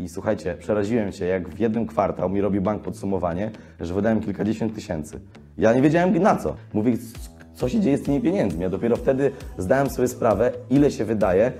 [0.00, 3.50] I słuchajcie, przeraziłem się, jak w jednym kwartał mi robi bank podsumowanie,
[3.80, 5.20] że wydałem kilkadziesiąt tysięcy.
[5.58, 6.54] Ja nie wiedziałem na co.
[6.72, 6.92] Mówię,
[7.54, 8.62] co się dzieje z tymi pieniędzmi.
[8.62, 11.52] Ja dopiero wtedy zdałem sobie sprawę, ile się wydaje,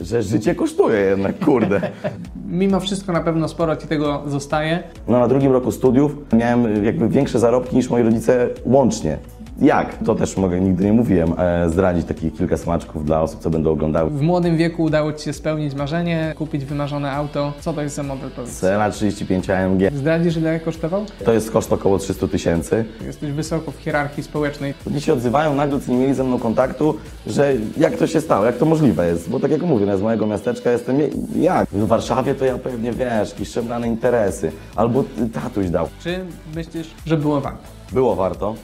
[0.00, 1.80] że życie kosztuje jednak, kurde.
[2.46, 4.82] Mimo wszystko na pewno sporo Ci tego zostaje.
[5.08, 9.18] No na drugim roku studiów miałem jakby większe zarobki niż moi rodzice łącznie.
[9.58, 9.98] Jak?
[10.06, 13.70] To też mogę, nigdy nie mówiłem, e, zdradzić takich kilka smaczków dla osób, co będą
[13.70, 14.10] oglądały.
[14.10, 17.52] W młodym wieku udało Ci się spełnić marzenie, kupić wymarzone auto.
[17.60, 18.58] Co to jest za model, powiedz?
[18.60, 19.80] Cena 35 AMG.
[19.94, 21.04] Zdradzisz, ile kosztował?
[21.24, 22.84] To jest koszt około 300 tysięcy.
[23.06, 24.74] Jesteś wysoko w hierarchii społecznej.
[24.86, 26.94] Ludzie się odzywają nagle, co nie mieli ze mną kontaktu,
[27.26, 29.30] że jak to się stało, jak to możliwe jest.
[29.30, 30.98] Bo tak jak mówię, no z mojego miasteczka jestem,
[31.36, 31.68] jak?
[31.68, 34.52] W Warszawie to ja pewnie, wiesz, jakieś szemrane interesy.
[34.76, 35.88] Albo tatuś dał.
[36.02, 37.62] Czy myślisz, że było warto?
[37.92, 38.54] Było warto,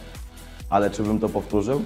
[0.74, 1.82] ale czy bym to powtórzył?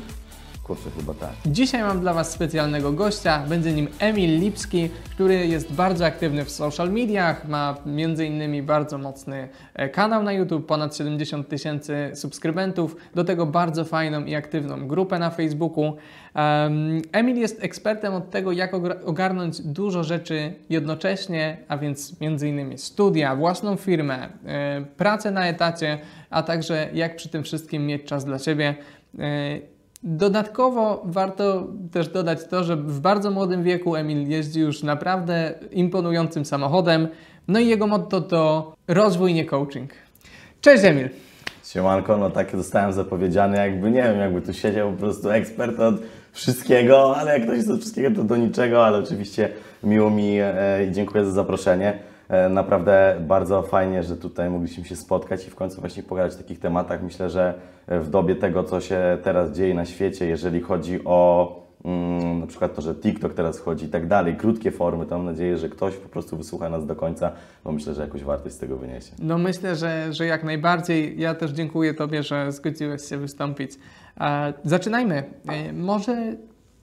[0.68, 1.30] Kurczę, chyba tak.
[1.46, 3.44] Dzisiaj mam dla Was specjalnego gościa.
[3.48, 7.48] Będzie nim Emil Lipski, który jest bardzo aktywny w social mediach.
[7.48, 12.96] Ma między innymi bardzo mocny e, kanał na YouTube, ponad 70 tysięcy subskrybentów.
[13.14, 15.96] Do tego bardzo fajną i aktywną grupę na Facebooku.
[17.12, 23.36] Emil jest ekspertem od tego, jak ogarnąć dużo rzeczy jednocześnie, a więc między innymi studia,
[23.36, 25.98] własną firmę, e, pracę na etacie,
[26.30, 28.74] a także jak przy tym wszystkim mieć czas dla siebie.
[30.02, 36.44] Dodatkowo warto też dodać to, że w bardzo młodym wieku Emil jeździ już naprawdę imponującym
[36.44, 37.08] samochodem.
[37.48, 39.90] No i jego motto to rozwój, nie coaching.
[40.60, 41.08] Cześć Emil!
[41.64, 45.94] Siemanko, no takie zostałem zapowiedziany, jakby nie wiem, jakby tu siedział po prostu ekspert od
[46.32, 49.48] wszystkiego, ale jak ktoś jest od wszystkiego, to do niczego, ale oczywiście
[49.84, 51.98] miło mi e, i dziękuję za zaproszenie.
[52.28, 56.38] E, naprawdę bardzo fajnie, że tutaj mogliśmy się spotkać i w końcu właśnie pogadać o
[56.38, 57.02] takich tematach.
[57.02, 57.54] Myślę, że
[57.88, 61.52] w dobie tego, co się teraz dzieje na świecie, jeżeli chodzi o
[61.84, 65.26] mm, na przykład to, że TikTok teraz wchodzi i tak dalej, krótkie formy, to mam
[65.26, 67.32] nadzieję, że ktoś po prostu wysłucha nas do końca,
[67.64, 69.12] bo myślę, że jakąś wartość z tego wyniesie.
[69.18, 71.20] No myślę, że, że jak najbardziej.
[71.20, 73.72] Ja też dziękuję Tobie, że zgodziłeś się wystąpić.
[74.20, 75.22] E, zaczynajmy.
[75.48, 76.36] E, może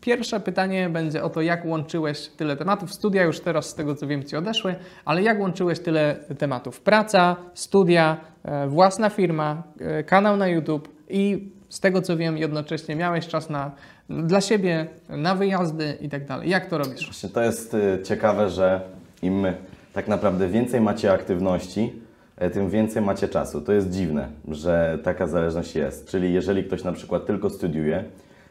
[0.05, 2.93] Pierwsze pytanie będzie o to, jak łączyłeś tyle tematów.
[2.93, 6.81] Studia już teraz, z tego co wiem, ci odeszły, ale jak łączyłeś tyle tematów?
[6.81, 12.95] Praca, studia, e, własna firma, e, kanał na YouTube i z tego co wiem, jednocześnie
[12.95, 13.71] miałeś czas na,
[14.09, 16.49] dla siebie, na wyjazdy i tak dalej.
[16.49, 17.05] Jak to robisz?
[17.05, 18.81] Właśnie to jest y, ciekawe, że
[19.21, 19.47] im
[19.93, 21.93] tak naprawdę więcej macie aktywności,
[22.37, 23.61] e, tym więcej macie czasu.
[23.61, 26.07] To jest dziwne, że taka zależność jest.
[26.07, 28.03] Czyli jeżeli ktoś na przykład tylko studiuje,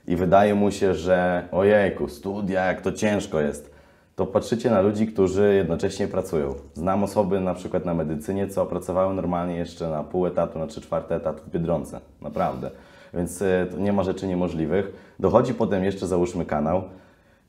[0.07, 3.75] i wydaje mu się, że ojejku, studia, jak to ciężko jest,
[4.17, 6.55] to patrzycie na ludzi, którzy jednocześnie pracują.
[6.75, 10.81] Znam osoby na przykład na medycynie, co pracowały normalnie jeszcze na pół etatu, na trzy
[10.81, 12.01] czwarte etatu w Biedronce.
[12.23, 12.71] Naprawdę.
[13.15, 15.15] Więc e, nie ma rzeczy niemożliwych.
[15.21, 16.83] Dochodzi potem jeszcze, załóżmy kanał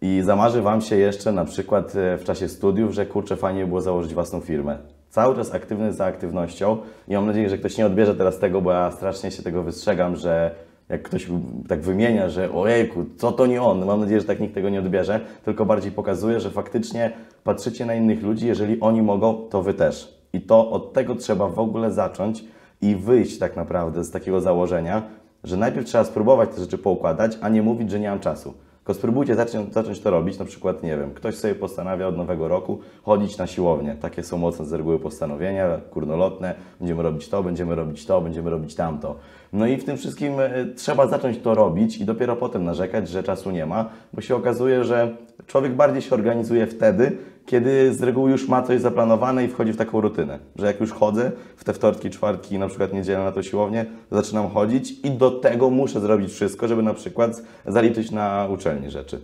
[0.01, 3.81] i zamarzy Wam się jeszcze na przykład e, w czasie studiów, że kurczę, fajnie było
[3.81, 4.77] założyć własną firmę.
[5.09, 6.77] Cały czas aktywny za aktywnością
[7.07, 10.15] i mam nadzieję, że ktoś nie odbierze teraz tego, bo ja strasznie się tego wystrzegam,
[10.15, 10.51] że
[10.90, 11.28] jak ktoś
[11.68, 14.79] tak wymienia, że ojejku, co to nie on, mam nadzieję, że tak nikt tego nie
[14.79, 17.12] odbierze, tylko bardziej pokazuje, że faktycznie
[17.44, 20.18] patrzycie na innych ludzi, jeżeli oni mogą, to wy też.
[20.34, 22.45] I to od tego trzeba w ogóle zacząć
[22.81, 25.03] i wyjść tak naprawdę z takiego założenia,
[25.44, 28.53] że najpierw trzeba spróbować te rzeczy poukładać, a nie mówić, że nie mam czasu.
[28.85, 32.47] Tylko spróbujcie zacząć, zacząć to robić, na przykład, nie wiem, ktoś sobie postanawia od nowego
[32.47, 33.96] roku chodzić na siłownię.
[34.01, 38.75] Takie są mocne z reguły postanowienia, kurnolotne, będziemy robić to, będziemy robić to, będziemy robić
[38.75, 39.16] tamto.
[39.53, 43.24] No i w tym wszystkim e, trzeba zacząć to robić i dopiero potem narzekać, że
[43.24, 45.16] czasu nie ma, bo się okazuje, że
[45.47, 49.78] człowiek bardziej się organizuje wtedy, kiedy z reguły już ma coś zaplanowane i wchodzi w
[49.78, 53.44] taką rutynę, że jak już chodzę w te wtorki, czwartki, na przykład niedzielę na to
[53.44, 58.91] siłownię, zaczynam chodzić i do tego muszę zrobić wszystko, żeby na przykład zaliczyć na uczelni
[58.91, 59.22] rzeczy.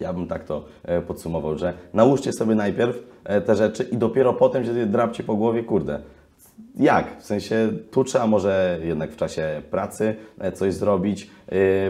[0.00, 4.32] Ja bym tak to e, podsumował, że nałóżcie sobie najpierw e, te rzeczy i dopiero
[4.32, 5.98] potem się drapcie po głowie, kurde,
[6.76, 7.20] jak?
[7.20, 11.30] W sensie tu trzeba może jednak w czasie pracy e, coś zrobić,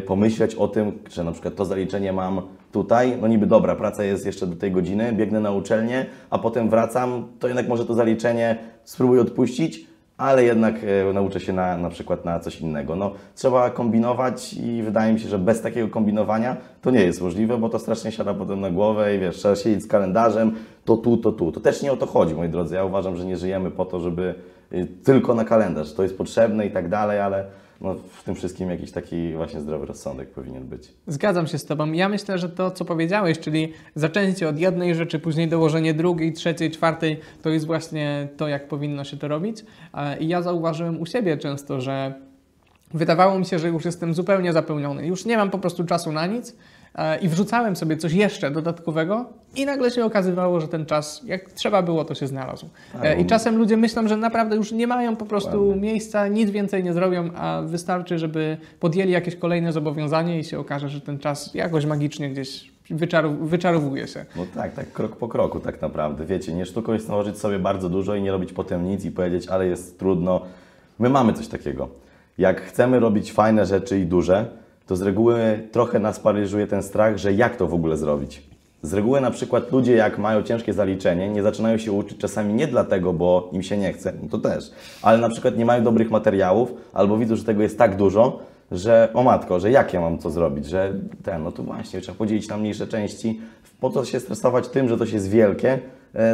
[0.06, 4.26] pomyśleć o tym, że na przykład to zaliczenie mam tutaj, no niby dobra, praca jest
[4.26, 8.58] jeszcze do tej godziny, biegnę na uczelnię, a potem wracam, to jednak może to zaliczenie
[8.84, 9.86] spróbuję odpuścić,
[10.16, 10.74] ale jednak
[11.10, 12.96] e, nauczę się na, na przykład na coś innego.
[12.96, 17.58] No, trzeba kombinować i wydaje mi się, że bez takiego kombinowania to nie jest możliwe,
[17.58, 20.52] bo to strasznie siada potem na głowę i wiesz, trzeba siedzieć z kalendarzem,
[20.84, 21.52] to tu, to tu.
[21.52, 22.74] To też nie o to chodzi, moi drodzy.
[22.74, 24.34] Ja uważam, że nie żyjemy po to, żeby
[24.72, 25.92] y, tylko na kalendarz.
[25.92, 27.44] To jest potrzebne i tak dalej, ale
[27.82, 30.88] no, w tym wszystkim jakiś taki właśnie zdrowy rozsądek powinien być.
[31.06, 31.92] Zgadzam się z Tobą.
[31.92, 36.70] Ja myślę, że to, co powiedziałeś, czyli zaczęcie od jednej rzeczy, później dołożenie drugiej, trzeciej,
[36.70, 39.64] czwartej, to jest właśnie to, jak powinno się to robić.
[40.20, 42.14] I ja zauważyłem u siebie często, że
[42.94, 45.06] wydawało mi się, że już jestem zupełnie zapełniony.
[45.06, 46.54] Już nie mam po prostu czasu na nic e,
[47.22, 49.24] i wrzucałem sobie coś jeszcze dodatkowego
[49.56, 52.66] i nagle się okazywało, że ten czas, jak trzeba było, to się znalazł.
[53.02, 56.84] E, I czasem ludzie myślą, że naprawdę już nie mają po prostu miejsca, nic więcej
[56.84, 61.54] nie zrobią, a wystarczy, żeby podjęli jakieś kolejne zobowiązanie i się okaże, że ten czas
[61.54, 64.24] jakoś magicznie gdzieś wyczarow- wyczarowuje się.
[64.36, 66.24] No tak, tak krok po kroku tak naprawdę.
[66.24, 69.48] Wiecie, nie sztuką jest nałożyć sobie bardzo dużo i nie robić potem nic i powiedzieć,
[69.48, 70.40] ale jest trudno.
[70.98, 71.88] My mamy coś takiego.
[72.38, 74.46] Jak chcemy robić fajne rzeczy i duże,
[74.92, 78.42] to z reguły trochę nas paraliżuje ten strach, że jak to w ogóle zrobić.
[78.82, 82.66] Z reguły na przykład ludzie, jak mają ciężkie zaliczenie, nie zaczynają się uczyć czasami nie
[82.66, 84.70] dlatego, bo im się nie chce, no to też,
[85.02, 88.38] ale na przykład nie mają dobrych materiałów, albo widzą, że tego jest tak dużo,
[88.72, 92.18] że o matko, że jak ja mam to zrobić, że ten, no to właśnie, trzeba
[92.18, 93.40] podzielić na mniejsze części.
[93.80, 95.78] Po co się stresować tym, że to się jest wielkie,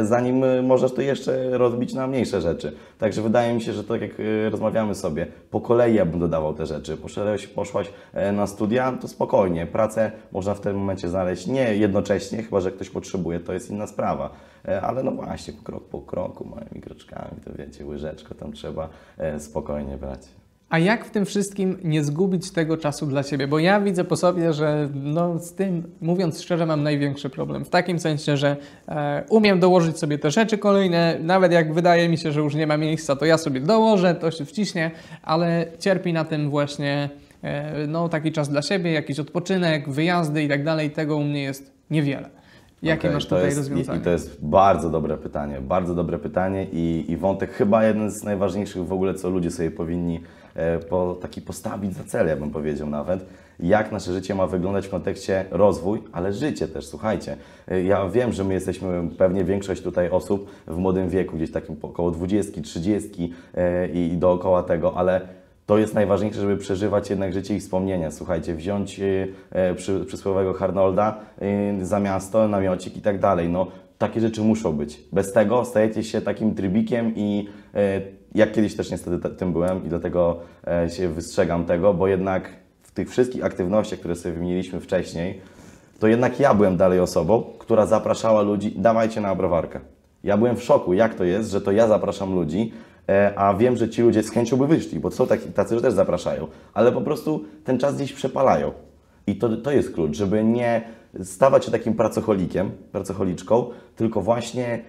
[0.03, 2.75] zanim e, możesz to jeszcze rozbić na mniejsze rzeczy.
[2.97, 6.53] Także wydaje mi się, że tak jak e, rozmawiamy sobie, po kolei ja bym dodawał
[6.53, 6.97] te rzeczy.
[6.97, 9.65] Poszedłeś, poszłaś e, na studia, to spokojnie.
[9.65, 13.87] Pracę można w tym momencie znaleźć nie jednocześnie, chyba że ktoś potrzebuje, to jest inna
[13.87, 14.29] sprawa.
[14.67, 19.39] E, Ale no właśnie, krok po kroku, małymi kroczkami, to wiecie, łyżeczko tam trzeba e,
[19.39, 20.38] spokojnie brać.
[20.69, 23.47] A jak w tym wszystkim nie zgubić tego czasu dla siebie?
[23.47, 27.65] Bo ja widzę po sobie, że no, z tym, mówiąc szczerze, mam największy problem.
[27.65, 28.57] W takim sensie, że
[28.87, 32.67] e, umiem dołożyć sobie te rzeczy kolejne, nawet jak wydaje mi się, że już nie
[32.67, 34.91] ma miejsca, to ja sobie dołożę, to się wciśnie,
[35.23, 37.09] ale cierpi na tym właśnie
[37.43, 40.91] e, no, taki czas dla siebie, jakiś odpoczynek, wyjazdy i tak dalej.
[40.91, 42.29] Tego u mnie jest niewiele.
[42.81, 43.99] Jakie Okej, masz tutaj jest, rozwiązanie?
[43.99, 48.23] I, to jest bardzo dobre pytanie, bardzo dobre pytanie i, i wątek chyba jeden z
[48.23, 50.19] najważniejszych w ogóle, co ludzie sobie powinni
[50.89, 53.25] po, taki postawić za cel, ja bym powiedział nawet,
[53.59, 57.37] jak nasze życie ma wyglądać w kontekście rozwój, ale życie też, słuchajcie.
[57.67, 61.75] E, Ja wiem, że my jesteśmy, pewnie większość tutaj osób w młodym wieku, gdzieś takim
[61.81, 65.21] około 20, 30 e, i, dookoła tego, ale
[65.65, 68.11] to jest najważniejsze, żeby przeżywać jednak życie i wspomnienia.
[68.11, 68.99] Słuchajcie, wziąć
[69.51, 71.19] e, przy, przysłowiowego Harnolda
[71.81, 73.49] za miasto, namiocik i tak dalej.
[73.49, 73.67] No,
[73.97, 75.01] takie rzeczy muszą być.
[75.11, 77.47] Bez tego stajecie się takim trybikiem i
[78.35, 82.49] jak kiedyś też niestety te- tym byłem i dlatego e, się wystrzegam tego, bo jednak
[82.83, 85.41] w tych wszystkich aktywnościach, które sobie wymieniliśmy wcześniej,
[85.99, 89.79] to jednak ja byłem dalej osobą, która zapraszała ludzi, dawajcie na browarkę.
[90.23, 92.71] Ja byłem w szoku, jak to jest, że to ja zapraszam ludzi,
[93.09, 95.81] e, a wiem, że ci ludzie z chęcią by wyszli, bo są taki, tacy, że
[95.81, 98.71] też zapraszają, ale po prostu ten czas gdzieś przepalają.
[99.27, 100.81] I to, to jest klucz, żeby nie
[101.23, 104.79] stawać się takim pracocholikiem, pracocholiczką, tylko właśnie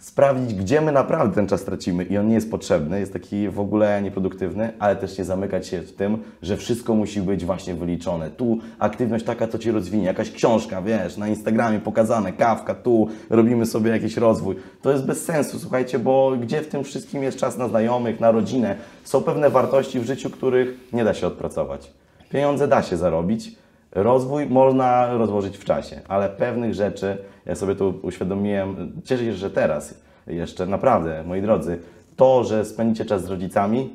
[0.00, 3.60] sprawdzić, gdzie my naprawdę ten czas tracimy i on nie jest potrzebny, jest taki w
[3.60, 8.30] ogóle nieproduktywny, ale też nie zamykać się w tym, że wszystko musi być właśnie wyliczone.
[8.30, 13.66] Tu aktywność taka, co Cię rozwinie, jakaś książka, wiesz, na Instagramie pokazane, kawka, tu robimy
[13.66, 14.56] sobie jakiś rozwój.
[14.82, 18.30] To jest bez sensu, słuchajcie, bo gdzie w tym wszystkim jest czas na znajomych, na
[18.30, 18.76] rodzinę?
[19.04, 21.92] Są pewne wartości w życiu, których nie da się odpracować.
[22.30, 23.56] Pieniądze da się zarobić,
[23.92, 29.50] Rozwój można rozłożyć w czasie, ale pewnych rzeczy, ja sobie tu uświadomiłem, cieszę się, że
[29.50, 29.94] teraz
[30.26, 31.78] jeszcze naprawdę, moi drodzy,
[32.16, 33.90] to, że spędzicie czas z rodzicami,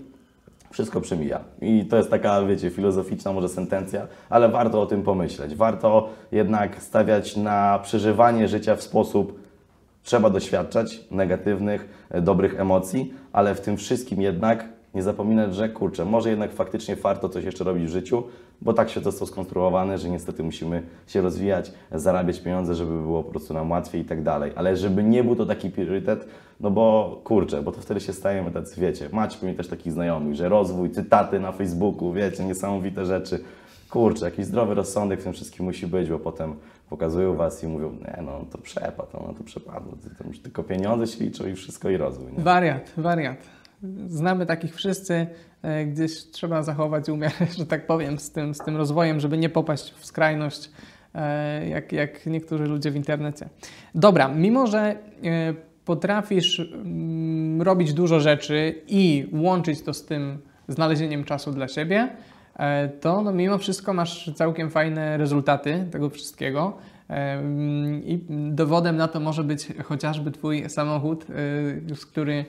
[0.71, 1.39] wszystko przemija.
[1.61, 5.55] I to jest taka, wiecie, filozoficzna może sentencja, ale warto o tym pomyśleć.
[5.55, 9.39] Warto jednak stawiać na przeżywanie życia w sposób,
[10.03, 14.65] trzeba doświadczać negatywnych, e, dobrych emocji, ale w tym wszystkim jednak
[14.95, 18.23] nie zapominać, że kurczę, może jednak faktycznie warto coś jeszcze robić w życiu,
[18.61, 23.23] bo tak się to został skonstruowane, że niestety musimy się rozwijać, zarabiać pieniądze, żeby było
[23.23, 24.51] po prostu nam łatwiej i tak dalej.
[24.55, 26.27] Ale żeby nie był to taki priorytet,
[26.59, 30.35] no bo kurczę, bo to wtedy się stajemy tacy, wiecie, macie mi też takich znajomych,
[30.35, 33.39] że rozwój, cytaty na Facebooku, wiecie, niesamowite rzeczy.
[33.89, 36.55] Kurczę, jakiś zdrowy rozsądek w tym wszystkim musi być, bo potem
[36.89, 41.23] pokazują was i mówią, nie no, to przepadł, no to przepadło, to tylko pieniądze się
[41.23, 42.31] liczą i wszystko i rozwój.
[42.37, 42.43] Nie?
[42.43, 43.54] Wariat, wariat.
[44.07, 45.27] Znamy takich wszyscy,
[45.61, 49.49] e, gdzieś trzeba zachować umiar, że tak powiem, z tym, z tym rozwojem, żeby nie
[49.49, 50.71] popaść w skrajność,
[51.15, 53.49] e, jak, jak niektórzy ludzie w internecie.
[53.95, 54.95] Dobra, mimo że e,
[55.85, 62.09] potrafisz mm, robić dużo rzeczy i łączyć to z tym znalezieniem czasu dla siebie,
[63.01, 66.77] to no, mimo wszystko masz całkiem fajne rezultaty tego wszystkiego.
[67.07, 71.25] Em, I dowodem na to może być chociażby Twój samochód,
[71.95, 72.45] z który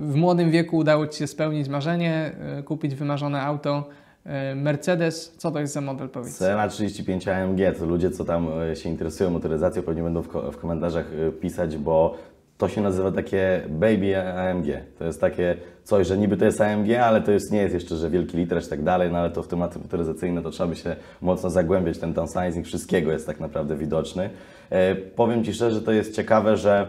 [0.00, 3.88] w młodym wieku udało Ci się spełnić marzenie, y, kupić wymarzone auto
[4.26, 5.34] y, Mercedes.
[5.36, 6.38] Co to jest za model, powiedz?
[6.38, 10.52] Cena 35 AMG, to ludzie, co tam e, się interesują motoryzacją, pewnie będą w, ko-
[10.52, 12.14] w komentarzach e, pisać, bo
[12.58, 14.66] to się nazywa takie baby AMG.
[14.98, 17.96] To jest takie coś, że niby to jest AMG, ale to jest, nie jest jeszcze,
[17.96, 20.76] że wielki liter i tak dalej, no ale to w tematy motoryzacyjne to trzeba by
[20.76, 24.30] się mocno zagłębiać, ten downsizing wszystkiego jest tak naprawdę widoczny.
[24.70, 26.88] E, powiem Ci szczerze, to jest ciekawe, że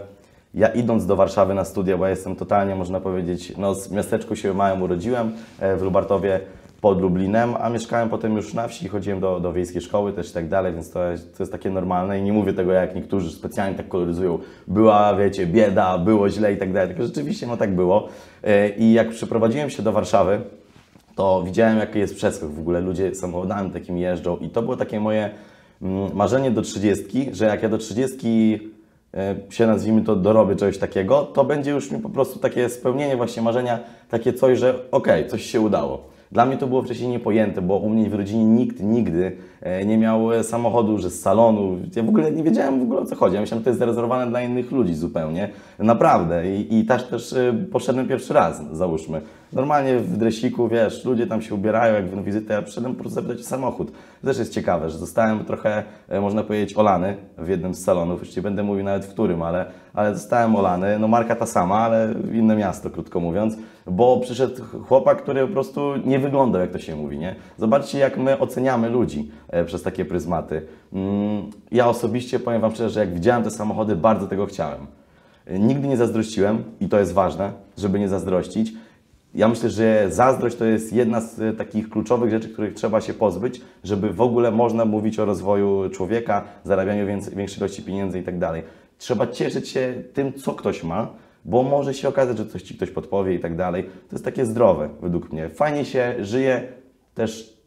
[0.53, 4.35] ja idąc do Warszawy na studia, bo ja jestem totalnie, można powiedzieć, no z miasteczku
[4.35, 6.39] się małym urodziłem e, w Lubartowie,
[6.81, 10.33] pod Lublinem, a mieszkałem potem już na wsi, chodziłem do, do wiejskiej szkoły też i
[10.33, 10.99] tak dalej, więc to
[11.37, 14.39] to jest takie normalne i nie mówię tego jak niektórzy specjalnie tak koloryzują.
[14.67, 18.07] Była, wiecie, bieda, było źle i tak dalej, tylko rzeczywiście no tak było.
[18.43, 20.41] E, I jak przeprowadziłem się do Warszawy,
[21.15, 22.81] to widziałem, jaki jest przeskok w ogóle.
[22.81, 25.29] Ludzie samochodami takimi jeżdżą i to było takie moje
[25.81, 28.78] mm, marzenie do 30, że jak ja do 30 e,
[29.49, 33.41] się nazwijmy to dorobię czegoś takiego, to będzie już mi po prostu takie spełnienie właśnie
[33.41, 36.18] marzenia, takie coś, że okej, coś się udało.
[36.31, 39.97] Dla mnie to było wcześniej niepojęte, bo u mnie w rodzinie nikt nigdy e, nie
[39.97, 41.77] miał e, samochodu, że z salonu.
[41.95, 43.35] Ja w ogóle nie wiedziałem w ogóle o co chodzi.
[43.35, 45.49] Ja myślałem, że to jest zarezerwowane dla innych ludzi zupełnie.
[45.79, 46.55] Naprawdę.
[46.55, 49.21] I, i też, też e, poszedłem pierwszy raz, załóżmy.
[49.53, 53.15] Normalnie w dresiku, wiesz, ludzie tam się ubierają, jak w wizytę, ja przyszedłem po prostu
[53.15, 53.91] zapytać o samochód.
[54.21, 55.83] To też jest ciekawe, że zostałem trochę,
[56.21, 58.19] można powiedzieć, olany w jednym z salonów.
[58.19, 60.99] Już nie będę mówił nawet w którym, ale, ale zostałem olany.
[60.99, 63.57] No marka ta sama, ale inne miasto, krótko mówiąc.
[63.91, 67.35] Bo przyszedł chłopak, który po prostu nie wyglądał, jak to się mówi, nie?
[67.57, 70.61] Zobaczcie, jak my oceniamy ludzi e, przez takie pryzmaty.
[70.93, 74.87] Mm, Ja osobiście powiem Wam szczerze, że jak widziałem te samochody, bardzo tego chciałem.
[75.45, 78.73] E, Nigdy nie zazdrościłem i to jest ważne, żeby nie zazdrościć.
[79.35, 83.13] Ja myślę, że zazdrość to jest jedna z e, takich kluczowych rzeczy, których trzeba się
[83.13, 87.05] pozbyć, żeby w ogóle można mówić o rozwoju człowieka, zarabianiu
[87.35, 88.63] większej ilości pieniędzy i tak dalej.
[88.97, 91.07] Trzeba cieszyć się tym, co ktoś ma,
[91.49, 93.83] bo może się okazać, że coś ci ktoś podpowie i tak dalej.
[93.83, 95.49] To jest takie zdrowe, według mnie.
[95.49, 96.67] Fajnie się żyje
[97.13, 97.57] też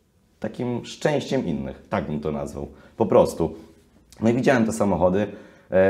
[0.40, 2.68] takim szczęściem innych, tak bym to nazwał.
[2.96, 3.54] Po prostu.
[4.20, 5.26] No i widziałem te samochody,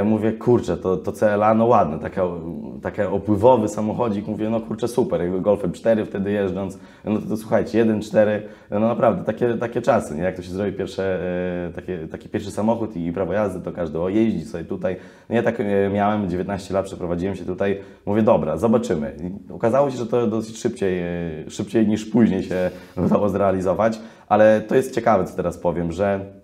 [0.04, 2.22] mówię, kurczę, to, to CLA, no ładne, taka,
[2.82, 7.36] taka opływowy samochodzik, mówię, no kurczę, super, jakby Golfem 4 wtedy jeżdżąc, no to, to
[7.36, 10.22] słuchajcie, 1.4, no naprawdę, takie, takie czasy, nie?
[10.22, 11.20] jak to się zrobi pierwsze,
[11.68, 14.96] e, takie, taki pierwszy samochód i prawo jazdy, to każdy, o jeździ sobie tutaj,
[15.28, 19.16] no ja tak e, miałem, 19 lat, przeprowadziłem się tutaj, mówię, dobra, zobaczymy.
[19.48, 22.70] I okazało się, że to dosyć szybciej, e, szybciej niż później się
[23.06, 23.98] udało zrealizować,
[24.28, 26.41] ale to jest ciekawe, co teraz powiem, że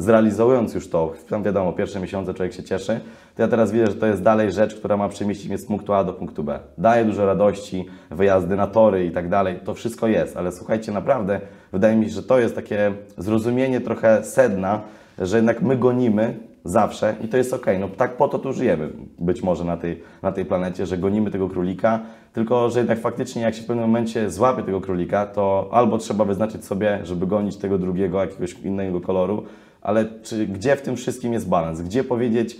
[0.00, 3.00] zrealizując już to, tam wiadomo, pierwsze miesiące człowiek się cieszy,
[3.36, 5.92] to ja teraz widzę, że to jest dalej rzecz, która ma przemieścić mnie z punktu
[5.92, 6.58] A do punktu B.
[6.78, 11.40] Daje dużo radości, wyjazdy na tory i tak dalej, to wszystko jest, ale słuchajcie, naprawdę
[11.72, 14.80] wydaje mi się, że to jest takie zrozumienie trochę sedna,
[15.18, 18.88] że jednak my gonimy zawsze i to jest okej, no tak po to tu żyjemy
[19.18, 22.00] być może na tej, na tej planecie, że gonimy tego królika,
[22.32, 26.24] tylko że jednak faktycznie jak się w pewnym momencie złapie tego królika, to albo trzeba
[26.24, 29.44] wyznaczyć sobie, żeby gonić tego drugiego, jakiegoś innego koloru,
[29.82, 31.82] ale czy, gdzie w tym wszystkim jest balans?
[31.82, 32.56] Gdzie powiedzieć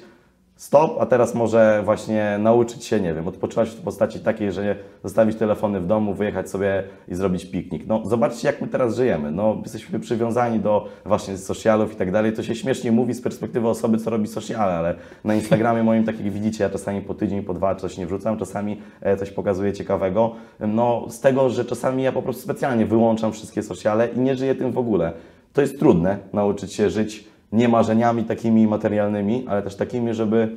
[0.61, 5.37] stop, a teraz może właśnie nauczyć się, nie wiem, odpoczywać w postaci takiej, że zostawić
[5.37, 7.87] telefony w domu, wyjechać sobie i zrobić piknik.
[7.87, 9.31] No zobaczcie, jak my teraz żyjemy.
[9.31, 12.33] No jesteśmy przywiązani do właśnie socialów i tak dalej.
[12.33, 16.21] To się śmiesznie mówi z perspektywy osoby, co robi sociale, ale na Instagramie moim, tak
[16.21, 19.73] jak widzicie, ja czasami po tydzień, po dwa coś nie wrzucam, czasami e, coś pokazuję
[19.73, 20.35] ciekawego.
[20.61, 24.55] No z tego, że czasami ja po prostu specjalnie wyłączam wszystkie sociale i nie żyję
[24.55, 25.12] tym w ogóle.
[25.52, 30.57] To jest trudne, nauczyć się żyć nie marzeniami takimi materialnymi, ale też takimi, żeby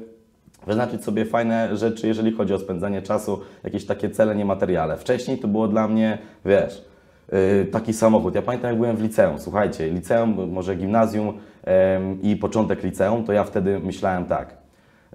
[0.68, 4.98] wyznaczyć sobie fajne rzeczy, jeżeli chodzi o spędzanie czasu, jakieś takie cele niematerialne.
[4.98, 6.86] Wcześniej to było dla mnie, wiesz,
[7.32, 8.36] yy, taki samochód.
[8.36, 9.40] Ja pamiętam, jak byłem w liceum.
[9.40, 11.34] Słuchajcie, liceum, może gimnazjum
[12.22, 14.64] i początek liceum, to ja wtedy myślałem tak.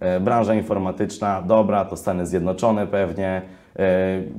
[0.00, 3.42] E, branża informatyczna, dobra, to Stany Zjednoczone pewnie,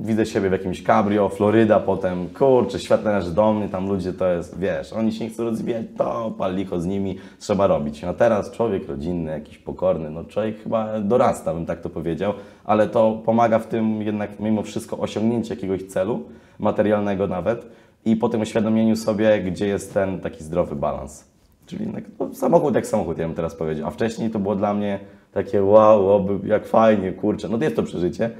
[0.00, 4.32] widzę siebie w jakimś cabrio, Floryda potem, kurczę, świat należy do mnie, tam ludzie to
[4.32, 8.04] jest, wiesz, oni się nie chcą rozwijać, to pal licho z nimi, trzeba robić.
[8.04, 12.32] A teraz człowiek rodzinny, jakiś pokorny, no człowiek chyba dorasta, bym tak to powiedział,
[12.64, 16.22] ale to pomaga w tym jednak mimo wszystko osiągnięcie jakiegoś celu,
[16.58, 17.66] materialnego nawet,
[18.04, 21.30] i po tym uświadomieniu sobie, gdzie jest ten taki zdrowy balans.
[21.66, 21.86] Czyli
[22.18, 23.88] no, samochód jak samochód, ja bym teraz powiedział.
[23.88, 24.98] A wcześniej to było dla mnie
[25.32, 27.48] takie wow, oby, jak fajnie, kurczę.
[27.48, 28.30] No to jest to przeżycie.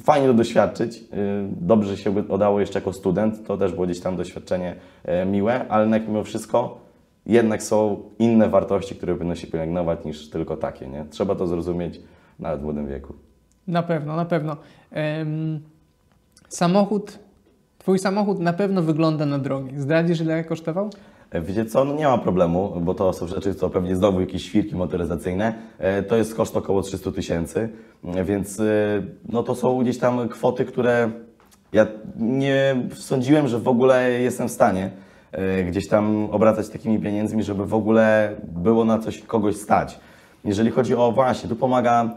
[0.00, 1.00] Fajnie to doświadczyć.
[1.00, 1.06] Yy,
[1.60, 3.46] Dobrze się udało jeszcze jako student.
[3.46, 6.86] To też było gdzieś tam doświadczenie e, miłe, ale jednak mimo wszystko
[7.26, 10.86] jednak są inne wartości, które powinno się pielęgnować niż tylko takie.
[10.86, 11.04] Nie?
[11.10, 12.00] Trzeba to zrozumieć
[12.38, 13.14] nawet w młodym wieku.
[13.68, 14.56] Na pewno, na pewno.
[16.48, 17.18] Samochód,
[17.78, 19.78] twój samochód na pewno wygląda na drogi.
[19.78, 20.90] Zdradzisz, ile kosztował?
[21.42, 24.76] Wiecie co, no nie ma problemu, bo to są rzeczy, co pewnie znowu jakieś świrki
[24.76, 25.54] motoryzacyjne.
[25.78, 27.68] E, To jest koszt około 300 tysięcy,
[28.04, 28.64] e, więc e,
[29.28, 31.10] no to są gdzieś tam kwoty, które
[31.72, 34.90] ja nie sądziłem, że w ogóle jestem w stanie
[35.32, 40.00] e, gdzieś tam obracać takimi pieniędzmi, żeby w ogóle było na coś kogoś stać.
[40.44, 42.10] Jeżeli chodzi o właśnie, tu pomaga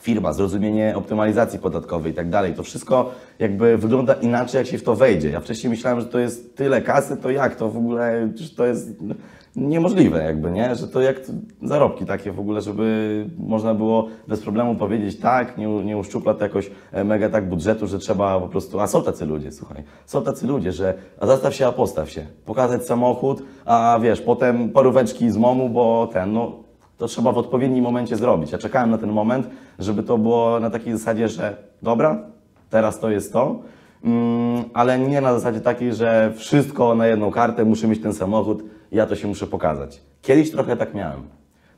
[0.00, 2.54] firma, zrozumienie optymalizacji podatkowej i tak dalej.
[2.54, 5.30] To wszystko jakby wygląda inaczej, jak się w to wejdzie.
[5.30, 8.66] Ja wcześniej myślałem, że to jest tyle kasy, to jak to w ogóle, że to
[8.66, 8.88] jest
[9.56, 10.74] niemożliwe jakby, nie?
[10.74, 11.20] Że to jak
[11.62, 16.44] zarobki takie w ogóle, żeby można było bez problemu powiedzieć tak, nie, nie uszczupla to
[16.44, 20.22] jakoś e, mega tak budżetu, że trzeba po prostu, a są tacy ludzie, słuchaj, są
[20.22, 25.30] tacy ludzie, że a zastaw się, a postaw się, pokazać samochód, a wiesz, potem paróweczki
[25.30, 26.52] z momu, bo ten, no
[26.98, 28.52] to trzeba w odpowiednim momencie zrobić.
[28.52, 32.22] Ja czekałem na ten moment, żeby to było na takiej zasadzie, że dobra,
[32.70, 33.62] teraz to jest to,
[34.04, 38.62] mm, ale nie na zasadzie takiej, że wszystko na jedną kartę, muszę mieć ten samochód
[38.92, 40.00] ja to się muszę pokazać.
[40.22, 41.22] Kiedyś trochę tak miałem.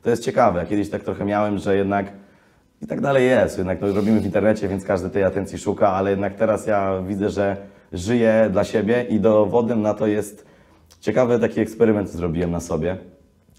[0.01, 2.13] To jest ciekawe, kiedyś tak trochę miałem, że jednak
[2.81, 6.09] i tak dalej jest, jednak to robimy w internecie, więc każdy tej atencji szuka, ale
[6.09, 7.57] jednak teraz ja widzę, że
[7.93, 10.45] żyję dla siebie i dowodem na to jest
[10.99, 12.97] ciekawy taki eksperyment zrobiłem na sobie.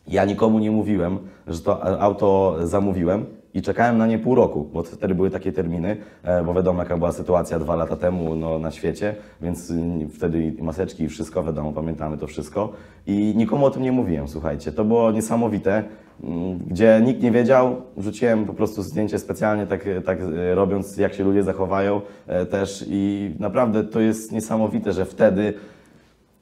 [0.08, 4.82] Ja nikomu nie mówiłem, że to auto zamówiłem i czekałem na nie pół roku, bo
[4.82, 8.71] wtedy były takie terminy, e, bo wiadomo jaka była sytuacja dwa lata temu no, na
[8.71, 12.73] świecie, więc y, wtedy maseczki i wszystko, wiadomo, pamiętamy to wszystko.
[13.06, 14.73] I nikomu o tym nie mówiłem, słuchajcie.
[14.73, 15.85] To było niesamowite,
[16.25, 21.14] mm, gdzie nikt nie wiedział, wrzuciłem po prostu zdjęcie specjalnie, tak, tak e, robiąc, jak
[21.14, 25.54] się ludzie zachowają e, też i naprawdę to jest niesamowite, że wtedy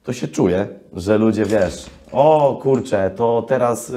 [0.03, 3.93] to się czuje, że ludzie, wiesz, o kurczę, to teraz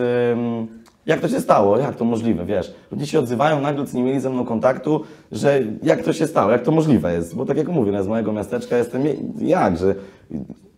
[1.07, 2.75] jak to się stało, jak to możliwe, wiesz.
[2.93, 5.01] Ludzie się odzywają nagle, nie mieli ze mną kontaktu,
[5.33, 7.37] że jak to się stało, jak to możliwe jest.
[7.37, 9.03] Bo tak jak mówię, no, z mojego miasteczka jestem,
[9.39, 9.95] jak, że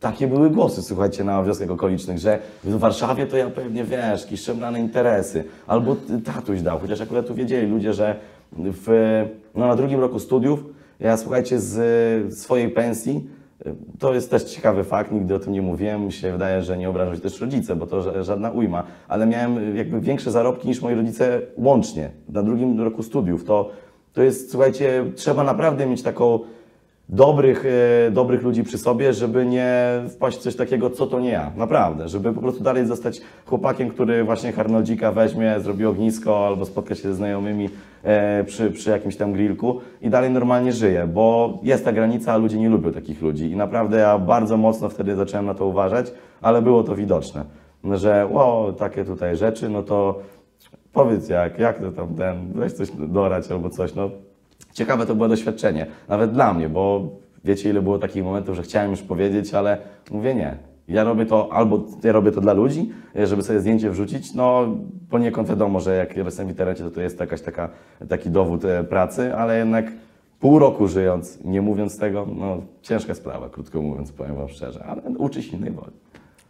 [0.01, 4.41] takie były głosy, słuchajcie, na wioskach okolicznych, że w Warszawie to ja pewnie, wiesz, jakieś
[4.41, 8.17] szemrane interesy, albo tatuś dał, chociaż akurat tu wiedzieli ludzie, że
[8.53, 8.89] w,
[9.55, 10.65] no, na drugim roku studiów
[11.01, 13.25] ja, słuchajcie, z swojej pensji
[13.99, 16.05] to jest też ciekawy fakt, nigdy o tym nie mówiłem.
[16.05, 20.01] Mi się wydaje, że nie obrażać też rodzice, bo to żadna ujma, ale miałem jakby
[20.01, 23.45] większe zarobki niż moi rodzice łącznie na drugim roku studiów.
[23.45, 23.71] To,
[24.13, 26.41] to jest, słuchajcie, trzeba naprawdę mieć taką
[27.09, 27.65] dobrych,
[28.07, 31.51] e, dobrych ludzi przy sobie, żeby nie wpaść w coś takiego, co to nie ja.
[31.57, 36.95] Naprawdę, żeby po prostu dalej zostać chłopakiem, który właśnie Harnoldzika weźmie, zrobi ognisko albo spotka
[36.95, 37.69] się ze znajomymi
[38.03, 42.37] e, przy, przy jakimś tam grillku i dalej normalnie żyje, bo jest ta granica, a
[42.37, 43.51] ludzie nie lubią takich ludzi.
[43.51, 47.45] I naprawdę ja bardzo mocno wtedy zacząłem na to uważać, ale było to widoczne,
[47.85, 50.21] że o, takie tutaj rzeczy, no to
[50.93, 54.11] powiedz jak, jak to tam ten, weź coś dorać albo coś, no
[54.73, 57.11] ciekawe to było doświadczenie, nawet dla mnie, bo
[57.45, 59.79] wiecie, ile było takich momentów, że chciałem już powiedzieć, ale
[60.11, 60.57] mówię nie.
[60.89, 64.35] Ja robię to albo ja robię to dla ludzi, żeby sobie zdjęcie wrzucić.
[64.35, 64.67] No,
[65.11, 67.69] poniekąd wiadomo, że jak jestem w internecie, to to jest jakaś taka,
[68.09, 69.93] taki dowód e, pracy, ale jednak
[70.41, 75.03] pół roku żyjąc, nie mówiąc tego, no ciężka sprawa, krótko mówiąc, powiem Wam szczerze, ale
[75.03, 75.93] uczy się innej woli.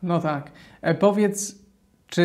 [0.02, 0.50] No tak.
[0.82, 1.65] E, powiedz,
[2.08, 2.22] czy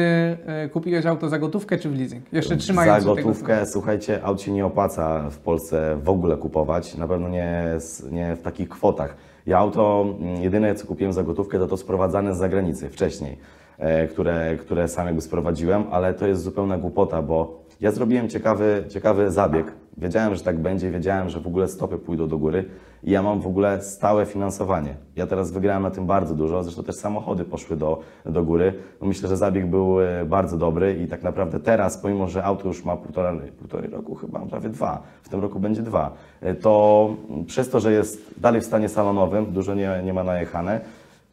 [0.65, 2.33] y, kupiłeś auto za gotówkę czy w leasing?
[2.33, 3.71] Jeszcze trzymając Za gotówkę, tego...
[3.71, 7.65] słuchajcie, aut się nie opłaca w Polsce w ogóle kupować, na pewno nie,
[8.11, 9.15] nie w takich kwotach.
[9.45, 13.37] Ja auto, mm, jedyne co kupiłem za gotówkę, to to sprowadzane z zagranicy wcześniej,
[13.77, 18.83] e, które, które sam jakby sprowadziłem, ale to jest zupełna głupota, bo ja zrobiłem ciekawy,
[18.89, 19.71] ciekawy zabieg.
[19.97, 22.65] Wiedziałem, że tak będzie, wiedziałem, że w ogóle stopy pójdą do góry
[23.03, 24.95] i ja mam w ogóle stałe finansowanie.
[25.15, 28.73] Ja teraz wygrałem na tym bardzo dużo, zresztą też samochody poszły do, do góry.
[29.01, 32.67] No myślę, że zabieg był e, bardzo dobry i tak naprawdę teraz, pomimo że auto
[32.67, 37.09] już ma półtora, półtorej roku, chyba prawie dwa, w tym roku będzie dwa, e, to
[37.47, 40.81] przez to, że jest dalej w stanie salonowym, dużo nie, nie ma najechane,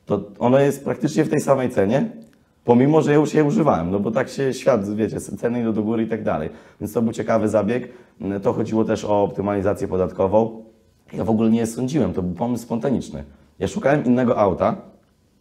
[0.06, 2.10] to ono jest praktycznie w tej samej cenie,
[2.64, 5.82] pomimo, że ja już je używałem, no bo tak się świat, wiecie, ceny idą do
[5.82, 6.50] góry i tak dalej.
[6.80, 7.88] Więc to był ciekawy zabieg.
[8.42, 10.67] To chodziło też o optymalizację podatkową.
[11.12, 13.24] Ja w ogóle nie sądziłem, to był pomysł spontaniczny.
[13.58, 14.76] Ja szukałem innego auta,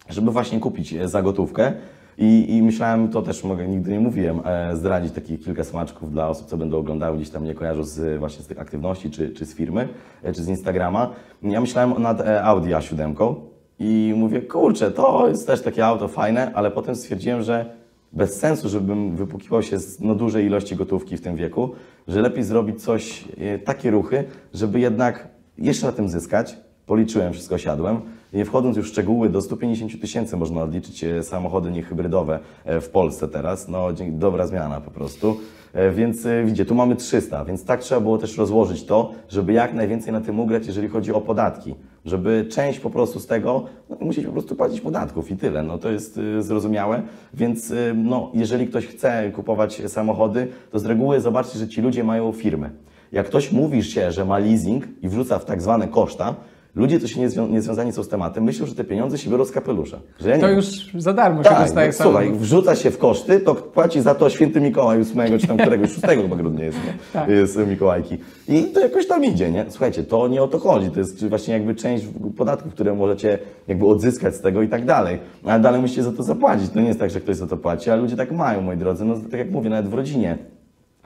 [0.10, 1.74] żeby właśnie kupić e, za gotówkę
[2.18, 6.30] i, i myślałem, to też mogę, nigdy nie mówiłem, e, zdradzić takich kilka smaczków dla
[6.30, 9.46] osób, co będą oglądały, gdzieś tam mnie kojarzą z, właśnie z tych aktywności, czy, czy
[9.46, 9.88] z firmy,
[10.24, 11.12] e, czy z Instagrama.
[11.44, 13.36] Ja myślałem nad Audi A7
[13.80, 17.66] i mówię, kurczę, to jest też takie auto fajne, ale potem stwierdziłem, że
[18.14, 21.70] bez sensu, żebym wypukiwał się z no, dużej ilości gotówki w tym wieku,
[22.08, 23.26] że lepiej zrobić coś,
[23.66, 26.58] takie ruchy, żeby jednak jeszcze na tym zyskać.
[26.86, 28.02] Policzyłem, wszystko siadłem.
[28.34, 32.90] Nie wchodząc już w szczegóły, do 150 tysięcy można odliczyć e, samochody niehybrydowe e, w
[32.90, 33.68] Polsce teraz.
[33.68, 35.38] No, dobra zmiana po prostu.
[35.74, 39.74] E, więc widzicie, tu mamy 300, więc tak trzeba było też rozłożyć to, żeby jak
[39.74, 41.76] najwięcej na tym ugrać, jeżeli chodzi o podatki.
[42.06, 45.64] Żeby część po prostu z tego, no, musieć po prostu płacić podatków i tyle.
[45.64, 47.02] No to jest zrozumiałe.
[47.34, 52.32] Więc no, jeżeli ktoś chce kupować samochody, to z reguły zobaczcie, że ci ludzie mają
[52.32, 52.70] firmy.
[53.12, 56.36] Jak ktoś mówi się, że ma leasing i wrzuca w tak zwane koszta,
[56.78, 59.46] ludzie, się nie, zwią- nie związani są z tematem, myślą, że te pieniądze się biorą
[59.46, 60.00] z kapelusza.
[60.20, 60.66] Że ja To już
[60.98, 64.30] za darmo się Tak, dostaje no, słuchaj, wrzuca się w koszty, to płaci za to
[64.30, 66.94] święty Mikołaj 8 czy tam któregoś 6 chyba grudnia jest, nie?
[67.14, 67.30] Tak.
[67.30, 68.18] jest Mikołajki.
[68.48, 69.66] I to jakoś tam idzie, nie?
[69.70, 72.06] Słuchajcie, to nie o to chodzi, to jest właśnie jakby część
[72.38, 75.20] podatków, które możecie jakby odzyskać z tego i tak dalej.
[75.46, 77.90] Ale dalej musicie za to zapłacić, to nie jest tak, że ktoś za to płaci,
[77.90, 80.38] ale ludzie tak mają, moi drodzy, no tak jak mówię, nawet w rodzinie.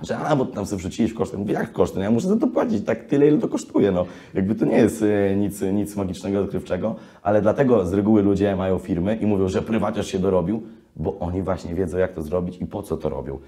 [0.01, 1.37] Że a, bo tam sobie wrzuciłeś koszty.
[1.37, 1.97] Mówię, jak koszty?
[1.97, 3.91] No ja muszę za to płacić tak tyle, ile to kosztuje.
[3.91, 8.55] No, jakby to nie jest e, nic, nic magicznego, odkrywczego, ale dlatego z reguły ludzie
[8.55, 10.63] mają firmy i mówią, że prywaciarz się dorobił,
[10.95, 13.39] bo oni właśnie wiedzą, jak to zrobić i po co to robią.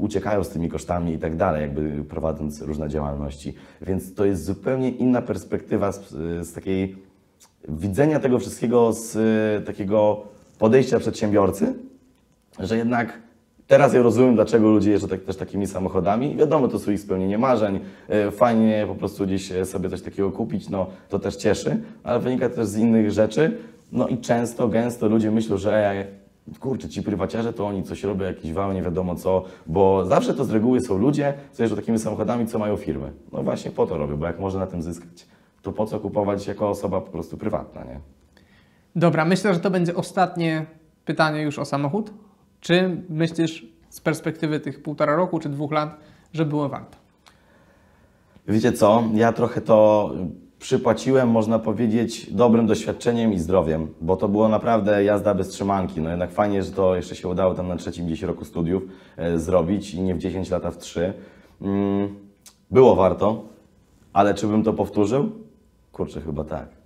[0.00, 3.54] Uciekają z tymi kosztami i tak dalej, jakby prowadząc różne działalności.
[3.82, 6.08] Więc to jest zupełnie inna perspektywa z,
[6.46, 6.96] z takiej
[7.68, 10.22] widzenia tego wszystkiego z e, takiego
[10.58, 11.74] podejścia przedsiębiorcy,
[12.58, 13.29] że jednak
[13.70, 16.36] teraz ja rozumiem, dlaczego ludzie jeżdżą tak, też takimi samochodami.
[16.36, 17.80] Wiadomo, to są ich spełnienie marzeń.
[18.08, 22.20] E, Fajnie po prostu gdzieś e, sobie coś takiego kupić, no to też cieszy, ale
[22.20, 23.58] wynika też z innych rzeczy.
[23.92, 26.06] No i często, gęsto ludzie myślą, że e,
[26.60, 30.44] kurczę, ci prywaciarze to oni coś robią, jakiś wał, nie wiadomo co, bo zawsze to
[30.44, 33.12] z reguły są ludzie, co jeżdżą takimi samochodami, co mają firmy.
[33.32, 35.26] No właśnie po to robią, bo jak można na tym zyskać,
[35.62, 38.00] to po co kupować jako osoba po prostu prywatna, nie?
[38.96, 40.66] Dobra, myślę, że to będzie ostatnie
[41.04, 42.10] pytanie już o samochód.
[42.60, 45.96] Czy myślisz z perspektywy tych półtora roku czy dwóch lat,
[46.32, 46.96] że było warto?
[48.48, 50.10] Wiecie co, ja trochę to
[50.58, 56.00] przypłaciłem, można powiedzieć, dobrym doświadczeniem i zdrowiem, bo to było naprawdę jazda bez trzymanki.
[56.00, 58.82] No jednak fajnie, że to jeszcze się udało tam na trzecim gdzieś roku studiów
[59.16, 61.12] e, zrobić i nie w 10 lat, a w 3.
[61.62, 62.14] Mm,
[62.70, 63.44] było warto,
[64.12, 65.30] ale czy bym to powtórzył?
[65.92, 66.79] Kurczę, chyba tak.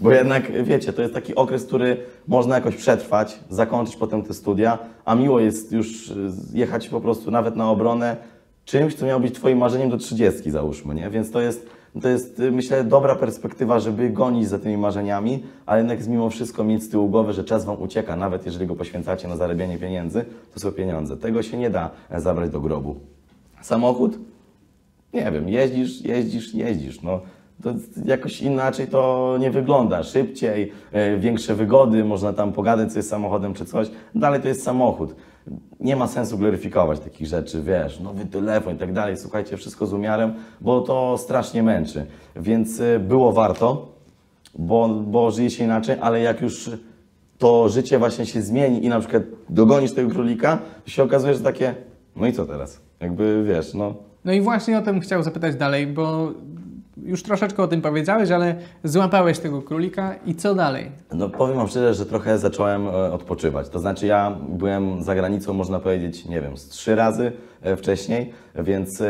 [0.00, 1.96] Bo jednak, wiecie, to jest taki okres, który
[2.28, 7.30] można jakoś przetrwać, zakończyć potem te studia, a miło jest już y, jechać po prostu
[7.30, 8.16] nawet na obronę
[8.64, 11.10] czymś, co miało być Twoim marzeniem do 30, załóżmy, nie?
[11.10, 11.66] Więc to jest,
[12.02, 16.64] to jest, y, myślę, dobra perspektywa, żeby gonić za tymi marzeniami, ale jednak mimo wszystko
[16.64, 20.24] mieć z tyłu głowy, że czas Wam ucieka, nawet jeżeli go poświęcacie na zarabianie pieniędzy,
[20.54, 21.16] to są pieniądze.
[21.16, 22.96] Tego się nie da e, zabrać do grobu.
[23.62, 24.18] Samochód?
[25.14, 27.02] Nie wiem, jeździsz, jeździsz, jeździsz.
[27.02, 27.20] No,
[27.62, 30.02] to jakoś inaczej to nie wygląda.
[30.02, 33.90] Szybciej, e, większe wygody, można tam pogadać coś z samochodem czy coś.
[34.14, 35.14] Dalej to jest samochód.
[35.80, 39.16] Nie ma sensu gloryfikować takich rzeczy, wiesz, nowy telefon i tak dalej.
[39.16, 42.06] Słuchajcie, wszystko z umiarem, bo to strasznie męczy.
[42.36, 43.92] Więc e, było warto,
[44.58, 46.70] bo, bo żyje się inaczej, ale jak już
[47.38, 51.40] to życie właśnie się zmieni i na przykład dogonisz tego królika, to się okazuje, że
[51.40, 51.74] takie,
[52.16, 52.80] no i co teraz?
[53.00, 53.94] Jakby wiesz, no
[54.24, 56.32] No i właśnie o tym chciał zapytać dalej, bo
[56.96, 60.92] już troszeczkę o tym powiedziałeś, ale złapałeś tego królika i co dalej?
[61.12, 63.68] No powiem Wam szczerze, że trochę zacząłem e, odpoczywać.
[63.68, 67.32] To znaczy ja byłem za granicą, można powiedzieć, nie wiem, z trzy razy
[67.76, 69.02] wcześniej, więc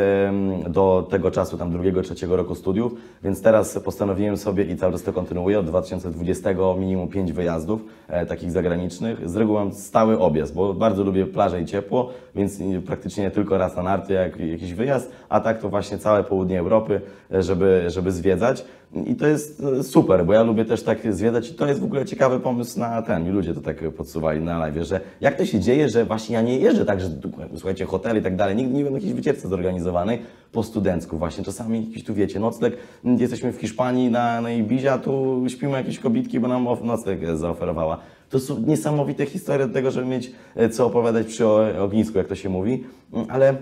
[0.68, 2.92] do tego czasu, tam drugiego, trzeciego roku studiów,
[3.24, 8.26] więc teraz postanowiłem sobie i cały czas to kontynuuję, od 2020 minimum pięć wyjazdów e,
[8.26, 9.28] takich zagranicznych.
[9.30, 13.30] Z reguły mam stały objazd, bo bardzo lubię plażę i ciepło, więc nie- praktycznie nie
[13.30, 17.00] tylko raz na narty, jak jakiś wyjazd, a tak to właśnie całe południe Europy,
[17.34, 18.64] e, żeby, żeby zwiedzać.
[19.06, 21.84] I to jest e, super, bo ja lubię też tak zwiedzać i to jest w
[21.84, 23.24] ogóle ciekawy pomysł na ten.
[23.24, 26.42] Mi ludzie to tak podsuwali na live, że jak to się dzieje, że właśnie ja
[26.42, 27.08] nie jeżdżę tak, że
[27.54, 28.56] słuchajcie, hotel i tak dalej.
[28.56, 30.22] Nigdy nie byłem jakiejś wycieczce zorganizowanej
[30.52, 31.44] po studencku właśnie.
[31.44, 35.98] Czasami jakiś tu wiecie, nocleg, m, jesteśmy w Hiszpanii na, na Ibizia, tu śpimy jakieś
[35.98, 37.98] kobitki, bo nam nocleg zaoferowała.
[38.30, 41.46] To są niesamowite historie do tego, żeby mieć e, co opowiadać przy
[41.80, 43.56] ognisku, jak to się mówi, Mm, ale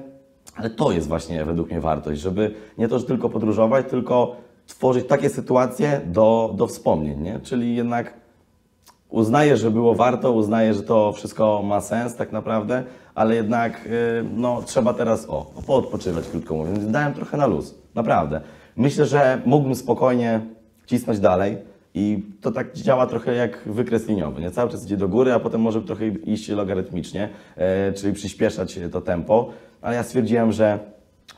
[0.56, 4.36] ale to jest właśnie według mnie wartość, żeby nie to, że tylko podróżować, tylko
[4.68, 7.40] tworzyć takie sytuacje do, do wspomnień, nie?
[7.40, 8.14] Czyli jednak
[9.08, 14.24] uznaję, że było warto, uznaję, że to wszystko ma sens tak naprawdę, ale jednak y,
[14.34, 16.90] no, trzeba teraz o, poodpoczywać, krótko mówiąc.
[16.90, 18.40] Dałem trochę na luz, naprawdę.
[18.76, 20.40] Myślę, że mógłbym spokojnie
[20.86, 21.56] cisnąć dalej
[21.94, 24.50] i to tak działa trochę jak wykres liniowy, nie?
[24.50, 29.00] Cały czas idzie do góry, a potem może trochę iść logarytmicznie, e, czyli przyspieszać to
[29.00, 29.50] tempo,
[29.82, 30.78] ale ja stwierdziłem, że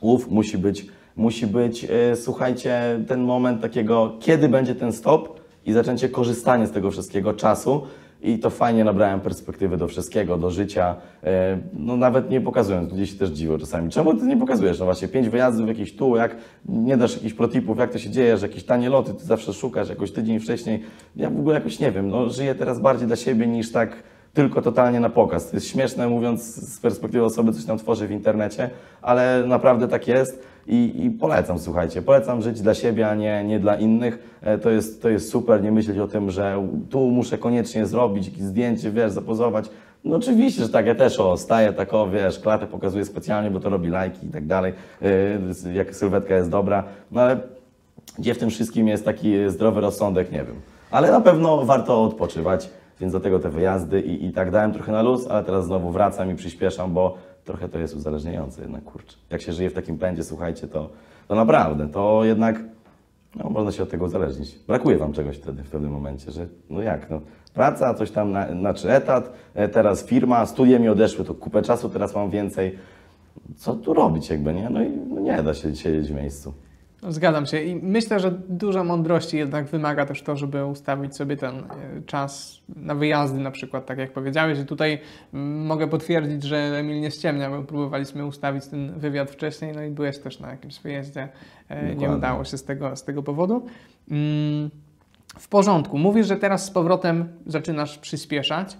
[0.01, 5.73] łów musi być, musi być, e, słuchajcie, ten moment takiego, kiedy będzie ten stop i
[5.73, 7.81] zaczęcie korzystanie z tego wszystkiego czasu.
[8.23, 10.95] I to fajnie nabrałem perspektywy do wszystkiego, do życia.
[11.23, 13.89] E, No nawet nie pokazując, ludzie się też dziwią czasami.
[13.89, 14.79] Czemu ty nie pokazujesz?
[14.79, 16.35] No właśnie, pięć wyjazdów jakiś tu, jak
[16.69, 19.89] nie dasz jakichś protipów, jak to się dzieje, że jakieś tanie loty ty zawsze szukasz,
[19.89, 20.83] jakoś tydzień wcześniej.
[21.15, 24.61] Ja w ogóle jakoś nie wiem, no żyję teraz bardziej dla siebie niż tak tylko
[24.61, 25.49] totalnie na pokaz.
[25.49, 28.69] To jest śmieszne mówiąc z perspektywy osoby, coś tam tworzy w internecie,
[29.01, 33.59] ale naprawdę tak jest i, i polecam, słuchajcie, polecam żyć dla siebie, a nie, nie
[33.59, 34.37] dla innych.
[34.41, 38.25] E, To jest, to jest super, nie myśleć o tym, że tu muszę koniecznie zrobić
[38.27, 39.69] jakieś zdjęcie, wiesz, zapozować.
[40.03, 43.59] No oczywiście, że tak, ja też o, staję tak, o, wiesz, klatę pokazuję specjalnie, bo
[43.59, 47.39] to robi lajki i tak dalej, e, jak sylwetka jest dobra, no ale
[48.19, 50.55] gdzie w tym wszystkim jest taki zdrowy rozsądek, nie wiem.
[50.91, 52.69] Ale na pewno warto odpoczywać,
[52.99, 55.91] więc do tego te wyjazdy i, i tak dałem trochę na luz, ale teraz znowu
[55.91, 57.17] wracam i przyspieszam, bo
[57.51, 59.17] trochę to jest uzależniające jednak, kurczę.
[59.29, 60.89] Jak się żyje w takim pędzie, słuchajcie, to,
[61.27, 62.59] to naprawdę, to jednak
[63.35, 64.59] no, można się od tego uzależnić.
[64.67, 67.21] Brakuje Wam czegoś wtedy, w pewnym momencie, że no jak, no,
[67.53, 71.89] praca, coś tam, na, znaczy etat, e, teraz firma, studia mi odeszły, to kupę czasu
[71.89, 72.77] teraz mam więcej.
[73.55, 74.69] Co tu robić jakby, nie?
[74.69, 76.53] No i no nie da się siedzieć w miejscu.
[77.09, 81.55] Zgadzam się i myślę, że dużo mądrości jednak wymaga też to, żeby ustawić sobie ten
[81.59, 81.65] e,
[82.05, 84.59] czas na wyjazdy na przykład, tak jak powiedziałeś.
[84.59, 84.99] I tutaj
[85.33, 89.89] mm, mogę potwierdzić, że Emil nie ściemnia, bo próbowaliśmy ustawić ten wywiad wcześniej, no i
[89.89, 91.29] byłeś też na jakimś wyjeździe.
[91.69, 92.17] E, Nie Dokładnie.
[92.17, 93.65] udało się z tego, z tego powodu.
[94.11, 94.69] Mm,
[95.39, 95.97] W porządku.
[95.97, 98.77] Mówisz, że teraz z powrotem zaczynasz przyspieszać,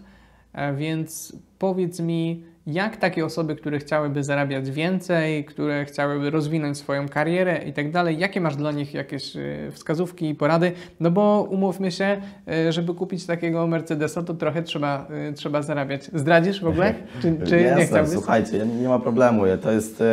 [0.54, 7.10] e, więc powiedz mi, jak takie osoby, które chciałyby zarabiać więcej, które chciałyby rozwinąć swoją
[7.10, 10.72] karierę i tak dalej, jakie masz dla nich jakieś e, wskazówki i porady?
[11.00, 16.04] No bo umówmy się, e, żeby kupić takiego Mercedesa, to trochę trzeba, e, trzeba zarabiać.
[16.14, 16.94] Zdradzisz w ogóle?
[17.22, 18.14] Czy, czy nie Jasne, chciałbyś?
[18.14, 19.44] Słuchajcie, nie ma problemu.
[19.62, 20.04] To jest,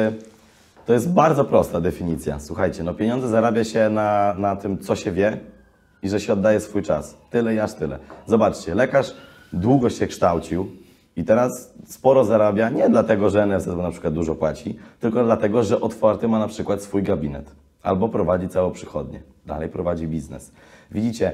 [0.87, 2.41] to jest bardzo prosta definicja.
[2.41, 5.39] Słuchajcie, no pieniądze zarabia się na, na tym, co się wie
[6.03, 7.19] i że się oddaje swój czas.
[7.31, 7.99] Tyle i aż tyle.
[8.27, 9.15] Zobaczcie, lekarz
[9.53, 10.69] długo się kształcił
[11.19, 15.81] i teraz sporo zarabia nie dlatego, że NFZ na przykład dużo płaci, tylko dlatego, że
[15.81, 17.51] otwarty ma na przykład swój gabinet
[17.83, 19.21] albo prowadzi całą przychodnię.
[19.47, 20.53] Dalej prowadzi biznes.
[20.91, 21.33] Widzicie,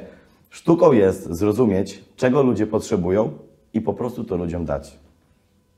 [0.50, 3.30] sztuką jest zrozumieć, czego ludzie potrzebują
[3.74, 4.98] i po prostu to ludziom dać.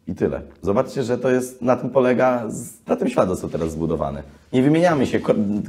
[0.06, 0.40] I tyle.
[0.62, 2.48] Zobaczcie, że to jest, na tym polega,
[2.86, 4.22] na tym świat teraz zbudowany.
[4.52, 5.20] Nie wymieniamy się,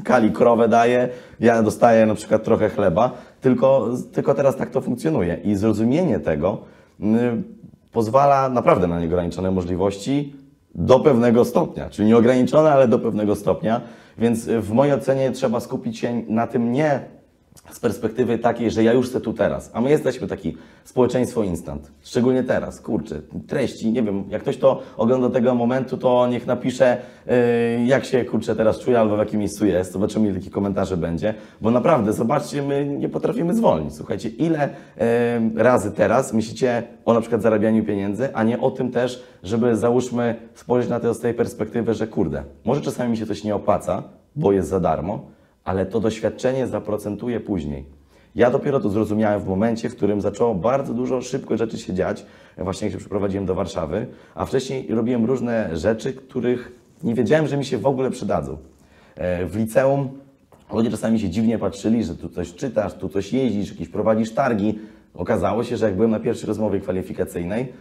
[0.03, 5.37] Kali krowę daje, ja dostaję na przykład trochę chleba, tylko, tylko teraz tak to funkcjonuje.
[5.43, 6.57] I zrozumienie tego
[7.97, 10.35] pozwala naprawdę na nieograniczone możliwości
[10.75, 11.89] do pewnego stopnia.
[11.89, 13.81] Czyli nieograniczone, ale do pewnego stopnia.
[14.17, 16.99] Więc w mojej ocenie trzeba skupić się na tym nie
[17.71, 19.71] z perspektywy takiej, że ja już chcę tu teraz.
[19.73, 21.91] A my jesteśmy taki społeczeństwo instant.
[22.01, 22.81] Szczególnie teraz.
[22.81, 27.33] Kurczę, treści, nie wiem, jak ktoś to ogląda tego momentu, to niech napisze, yy,
[27.85, 29.91] jak się kurczę teraz czuje albo w jakim miejscu jest.
[29.91, 31.33] Zobaczymy, ile takich komentarzy będzie.
[31.61, 33.95] Bo naprawdę, zobaczcie, my nie potrafimy zwolnić.
[33.95, 38.91] Słuchajcie, ile yy, razy teraz myślicie o na przykład zarabianiu pieniędzy, a nie o tym
[38.91, 43.25] też, żeby załóżmy spojrzeć na to z tej perspektywy, że kurde, może czasami mi się
[43.25, 44.03] coś nie opłaca,
[44.35, 45.36] bo jest za darmo,
[45.67, 47.85] ale to doświadczenie zaprocentuje później.
[48.35, 52.25] Ja dopiero to zrozumiałem w momencie, w którym zaczęło bardzo dużo szybko rzeczy się dziać,
[52.57, 56.71] właśnie jak się przeprowadziłem do Warszawy, a wcześniej robiłem różne rzeczy, których
[57.03, 58.57] nie wiedziałem, że mi się w ogóle przydadzą.
[59.15, 60.09] E, W liceum
[60.73, 64.79] ludzie czasami się dziwnie patrzyli, że tu coś czytasz, tu coś jeździsz, jakieś prowadzisz targi.
[65.13, 67.73] Okazało się, że jak byłem na pierwszej rozmowie kwalifikacyjnej,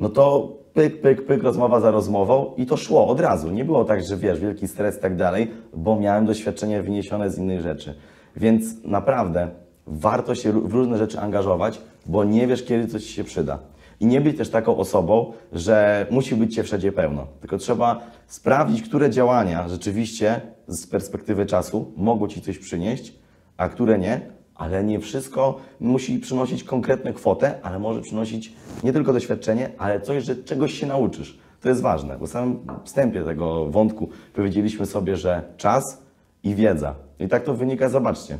[0.00, 3.50] no to pyk, pyk, pyk, rozmowa za rozmową i to szło od razu.
[3.50, 7.38] Nie było tak, że wiesz, wielki stres i tak dalej, bo miałem doświadczenie wyniesione z
[7.38, 7.94] innych rzeczy.
[8.36, 9.48] Więc naprawdę
[9.86, 13.58] warto się w różne rzeczy angażować, bo nie wiesz, kiedy coś ci się przyda.
[14.00, 17.26] I nie być też taką osobą, że musi być cię wszędzie pełno.
[17.40, 23.14] Tylko trzeba sprawdzić, które działania rzeczywiście z perspektywy czasu mogą ci coś przynieść,
[23.56, 24.20] a które nie,
[24.54, 28.52] ale nie wszystko musi przynosić konkretną kwotę, ale może przynosić
[28.84, 31.38] nie tylko doświadczenie, ale coś, że czegoś się nauczysz.
[31.60, 36.02] To jest ważne, bo w samym wstępie tego wątku powiedzieliśmy sobie, że czas
[36.42, 36.94] i wiedza.
[37.18, 38.38] I tak to wynika, zobaczcie.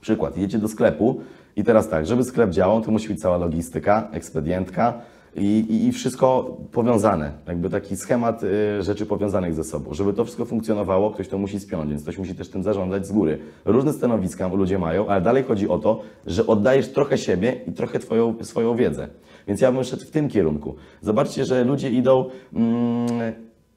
[0.00, 1.20] Przykład, jedziecie do sklepu
[1.56, 5.00] i teraz tak, żeby sklep działał, to musi być cała logistyka, ekspedientka
[5.36, 7.32] i, i, wszystko powiązane.
[7.46, 9.94] Jakby taki schemat y, rzeczy powiązanych ze sobą.
[9.94, 13.12] Żeby to wszystko funkcjonowało, ktoś to musi spiąć, więc ktoś musi też tym zarządzać z
[13.12, 13.38] góry.
[13.64, 17.98] Różne stanowiska ludzie mają, ale dalej chodzi o to, że oddajesz trochę siebie i trochę
[17.98, 19.08] twoją, swoją wiedzę.
[19.48, 20.74] Więc ja bym szedł w tym kierunku.
[21.00, 23.32] Zobaczcie, że ludzie idą mm,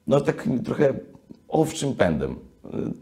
[0.06, 0.94] no tak trochę
[1.48, 2.36] owczym pędem.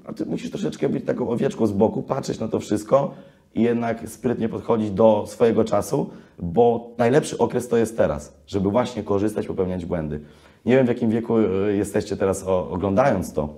[0.04, 3.14] A ty musisz troszeczkę być taką owieczką z boku, patrzeć na to wszystko
[3.54, 9.02] i jednak sprytnie podchodzić do swojego czasu, bo najlepszy okres to jest teraz, żeby właśnie
[9.02, 10.20] korzystać, popełniać błędy.
[10.66, 13.48] Nie wiem, w jakim wieku y, jesteście teraz oglądając to,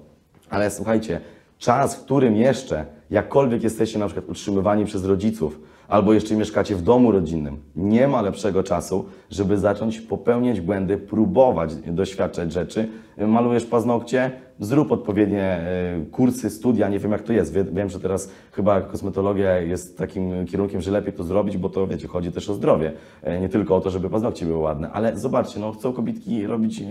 [0.51, 1.21] ale słuchajcie,
[1.59, 6.83] czas, w którym jeszcze jakkolwiek jesteście na przykład utrzymywani przez rodziców, albo jeszcze mieszkacie w
[6.83, 12.89] domu rodzinnym, nie ma lepszego czasu, żeby zacząć popełniać błędy, próbować doświadczać rzeczy.
[13.19, 17.53] Malujesz paznokcie, zrób odpowiednie e, kursy, studia, nie wiem jak to jest.
[17.53, 21.87] Wie- Wiem, że teraz chyba kosmetologia jest takim kierunkiem, że lepiej to zrobić, bo to
[21.87, 22.93] wiecie, chodzi też o zdrowie.
[23.23, 26.83] E, Nie tylko o to, żeby paznokcie były ładne, ale zobaczcie, no chcą kobietki robić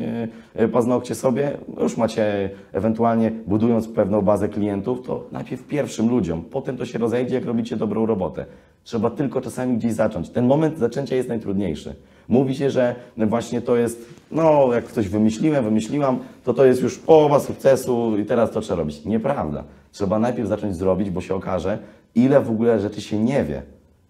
[0.56, 6.42] e, paznokcie sobie, no już macie ewentualnie budując pewną bazę klientów, to najpierw pierwszym ludziom,
[6.52, 8.46] potem to się rozejdzie, jak robicie dobrą robotę.
[8.88, 10.30] Trzeba tylko czasami gdzieś zacząć.
[10.30, 11.96] Ten moment zaczęcia jest najtrudniejszy.
[12.28, 16.98] Mówi się, że właśnie to jest, no jak coś wymyśliłem, wymyśliłam, to to jest już
[16.98, 19.06] połowa sukcesu i teraz to trzeba robić.
[19.06, 19.64] Nieprawda.
[19.92, 21.78] Trzeba najpierw zacząć zrobić, bo się okaże,
[22.16, 23.62] ile w ogóle rzeczy się nie wie.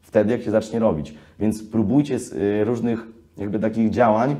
[0.01, 1.13] Wtedy, jak się zacznie robić.
[1.39, 4.35] Więc próbujcie z y, różnych jakby takich działań,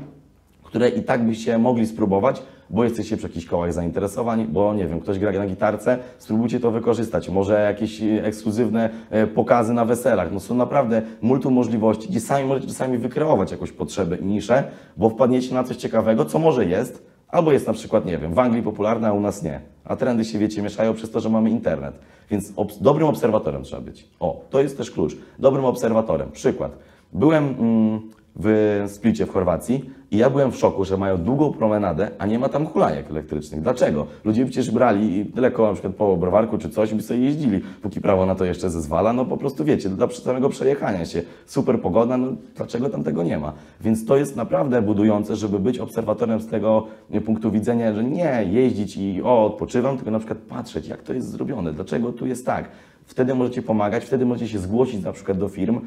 [0.62, 5.00] które i tak byście mogli spróbować, bo jesteście przy jakichś kołach zainteresowań, bo nie wiem,
[5.00, 7.28] ktoś gra na gitarce, spróbujcie to wykorzystać.
[7.28, 10.32] Może jakieś e, ekskluzywne e, pokazy na weselach.
[10.32, 14.64] No są naprawdę multum możliwości, gdzie sami możecie czasami wykreować jakąś potrzebę i niszę,
[14.96, 18.38] bo wpadniecie na coś ciekawego, co może jest, albo jest na przykład, nie wiem, w
[18.38, 19.60] Anglii popularne, a u nas nie.
[19.84, 21.94] A trendy się, wiecie, mieszają przez to, że mamy internet.
[22.30, 24.08] Więc obs- dobrym obserwatorem trzeba być.
[24.20, 25.16] O, to jest też klucz.
[25.38, 26.30] Dobrym obserwatorem.
[26.30, 26.72] Przykład.
[27.12, 28.00] Byłem mm,
[28.38, 32.38] w Splicie w Chorwacji i ja byłem w szoku, że mają długą promenadę, a nie
[32.38, 33.62] ma tam hulajek elektrycznych.
[33.62, 34.06] Dlaczego?
[34.24, 38.00] Ludzie przecież brali tyle koło na przykład po browarku czy coś, by sobie jeździli, póki
[38.00, 39.12] prawo na to jeszcze zezwala.
[39.12, 41.22] No po prostu wiecie, dla samego przejechania się.
[41.46, 43.52] Super pogoda, no dlaczego tam tego nie ma?
[43.80, 46.86] Więc to jest naprawdę budujące, żeby być obserwatorem z tego
[47.24, 51.30] punktu widzenia, że nie jeździć i o, odpoczywam, tylko na przykład patrzeć, jak to jest
[51.30, 52.68] zrobione, dlaczego tu jest tak.
[53.08, 55.80] Wtedy możecie pomagać, wtedy możecie się zgłosić na przykład do firm.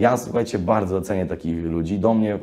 [0.00, 1.98] Ja, słuchajcie, bardzo cenię takich ludzi.
[1.98, 2.38] Do mnie,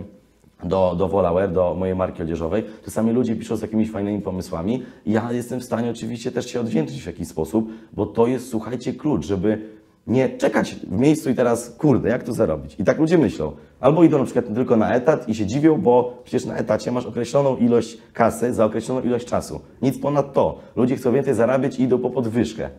[0.64, 5.32] do, do Volaware, do mojej marki odzieżowej, czasami ludzie piszą z jakimiś fajnymi pomysłami ja
[5.32, 9.26] jestem w stanie oczywiście też się odwdzięczyć w jakiś sposób, bo to jest, słuchajcie, klucz,
[9.26, 9.62] żeby
[10.08, 12.76] nie czekać w miejscu i teraz, kurde, jak to zarobić?
[12.80, 13.52] I tak ludzie myślą.
[13.80, 17.06] Albo idą na przykład tylko na etat i się dziwią, bo przecież na etacie masz
[17.06, 19.60] określoną ilość kasy za określoną ilość czasu.
[19.82, 20.60] Nic ponad to.
[20.76, 22.70] Ludzie chcą więcej zarabiać i idą po podwyżkę.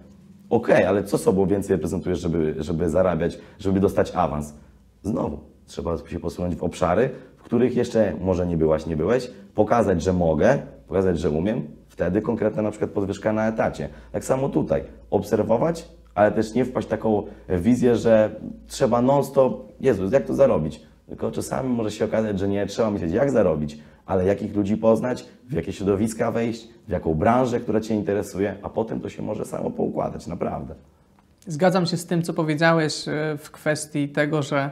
[0.50, 4.54] Okej, ale co sobą więcej reprezentujesz, żeby, żeby zarabiać, żeby dostać awans?
[5.02, 10.02] Znowu, trzeba się posunąć w obszary, w których jeszcze może nie byłaś, nie byłeś, pokazać,
[10.02, 13.88] że mogę, pokazać, że umiem, wtedy konkretna na przykład podwyżka na etacie.
[14.12, 20.12] Tak samo tutaj, obserwować, ale też nie wpaść w taką wizję, że trzeba non-stop, Jezus,
[20.12, 20.82] jak to zarobić?
[21.06, 25.26] Tylko czasami może się okazać, że nie trzeba myśleć, jak zarobić, ale jakich ludzi poznać,
[25.48, 29.44] w jakie środowiska wejść, w jaką branżę, która Cię interesuje, a potem to się może
[29.44, 30.74] samo poukładać, naprawdę.
[31.48, 34.70] Zgadzam się z tym, co powiedziałeś e, w kwestii tego, że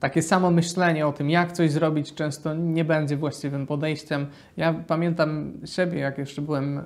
[0.00, 4.26] takie samo myślenie o tym, jak coś zrobić, często nie będzie właściwym podejściem.
[4.56, 6.84] Ja pamiętam siebie, jak jeszcze byłem e,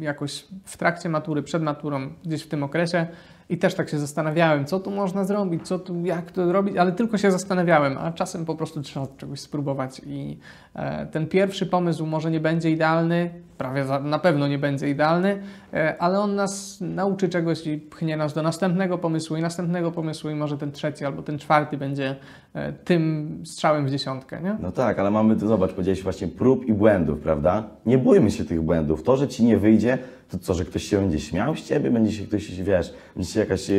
[0.00, 3.06] jakoś w trakcie matury, przed maturą, gdzieś w tym okresie
[3.48, 6.92] i też tak się zastanawiałem, co tu można zrobić, co tu, jak to robić, ale
[6.92, 10.38] tylko się zastanawiałem, a czasem po prostu trzeba czegoś spróbować i
[10.74, 15.42] e, ten pierwszy pomysł może nie będzie idealny, prawie za, na pewno nie będzie idealny,
[15.72, 20.30] e, ale on nas nauczy czegoś i pchnie nas do następnego pomysłu i następnego pomysłu
[20.30, 22.16] i może ten trzeci albo ten czwarty będzie
[22.54, 24.56] e, tym strzałem w dziesiątkę, nie?
[24.60, 27.64] No tak, ale mamy zobacz, powiedziałeś właśnie prób i błędów, prawda?
[27.86, 29.02] Nie bójmy się tych błędów.
[29.02, 29.98] To, że ci nie wyjdzie,
[30.30, 33.40] to co, że ktoś się będzie śmiał z ciebie, będzie się ktoś, wiesz, będzie się
[33.40, 33.74] jakaś e,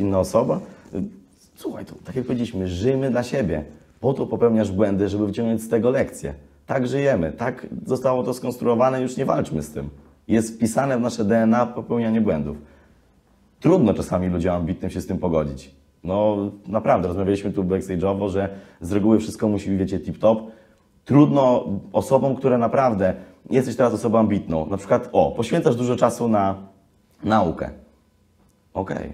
[0.00, 0.60] inna osoba?
[1.54, 3.64] Słuchaj, to, tak jak powiedzieliśmy, żyjmy dla siebie.
[4.00, 6.34] Po to popełniasz błędy, żeby wyciągnąć z tego lekcje.
[6.66, 9.90] Tak żyjemy, tak zostało to skonstruowane, już nie walczmy z tym.
[10.28, 12.56] Jest wpisane w nasze DNA popełnianie błędów.
[13.60, 15.74] Trudno czasami ludziom ambitnym się z tym pogodzić.
[16.04, 18.48] No naprawdę, rozmawialiśmy tu backstage'owo, że
[18.80, 20.46] z reguły wszystko musi być, wiecie, tip-top.
[21.04, 23.14] Trudno osobom, które naprawdę,
[23.50, 26.54] jesteś teraz osobą ambitną, na przykład, o, poświęcasz dużo czasu na
[27.24, 27.70] naukę.
[28.74, 29.12] Okej,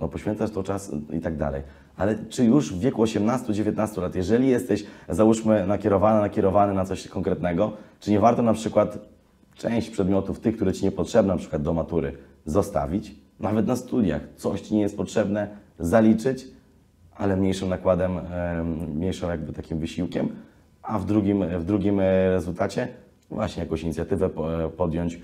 [0.00, 1.62] no poświęcasz to czas i tak dalej.
[1.98, 7.72] Ale czy już w wieku 18-19 lat, jeżeli jesteś, załóżmy, nakierowany, nakierowany na coś konkretnego,
[8.00, 8.98] czy nie warto na przykład
[9.54, 12.12] część przedmiotów, tych, które Ci niepotrzebne, na przykład do matury,
[12.44, 13.14] zostawić?
[13.40, 16.46] Nawet na studiach coś Ci nie jest potrzebne, zaliczyć,
[17.16, 20.28] ale mniejszym nakładem, em, mniejszym jakby takim wysiłkiem,
[20.82, 22.88] a w drugim, w drugim e, rezultacie
[23.30, 25.20] właśnie jakąś inicjatywę e, podjąć,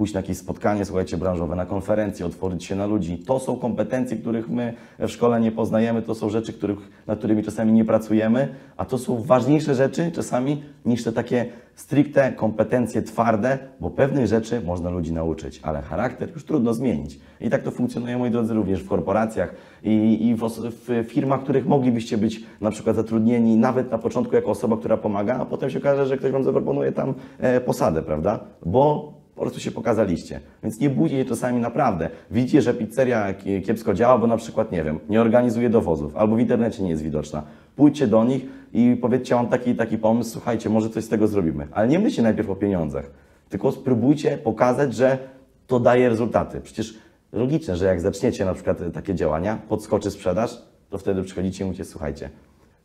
[0.00, 3.18] pójść na jakieś spotkanie, słuchajcie, branżowe, na konferencję, otworzyć się na ludzi.
[3.18, 7.44] To są kompetencje, których my w szkole nie poznajemy, to są rzeczy, których, nad którymi
[7.44, 13.58] czasami nie pracujemy, a to są ważniejsze rzeczy czasami niż te takie stricte kompetencje twarde,
[13.80, 17.20] bo pewnych rzeczy można ludzi nauczyć, ale charakter już trudno zmienić.
[17.40, 20.48] I tak to funkcjonuje, moi drodzy, również w korporacjach i, i w,
[20.88, 25.36] w firmach, których moglibyście być na przykład zatrudnieni nawet na początku jako osoba, która pomaga,
[25.36, 28.40] a potem się okaże, że ktoś Wam zaproponuje tam e, posadę, prawda?
[28.66, 30.40] Bo po prostu się pokazaliście.
[30.62, 32.10] Więc nie bójcie się czasami naprawdę.
[32.30, 36.36] Widzicie, że pizzeria ki- kiepsko działa, bo na przykład, nie wiem, nie organizuje dowozów, albo
[36.36, 37.42] w internecie nie jest widoczna.
[37.76, 41.68] Pójdźcie do nich i powiedzcie, mam taki taki pomysł, słuchajcie, może coś z tego zrobimy.
[41.72, 43.10] Ale nie myślcie najpierw o pieniądzach,
[43.48, 45.18] tylko spróbujcie pokazać, że
[45.66, 46.60] to daje rezultaty.
[46.60, 46.94] Przecież
[47.32, 50.58] logiczne, że jak zaczniecie na przykład takie działania, podskoczy sprzedaż,
[50.90, 52.30] to wtedy przychodzicie i mówicie, słuchajcie,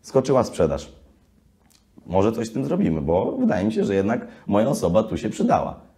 [0.02, 0.92] skoczyła sprzedaż.
[2.06, 5.30] Może coś z tym zrobimy, bo wydaje mi się, że jednak moja osoba tu się
[5.30, 5.95] przydała.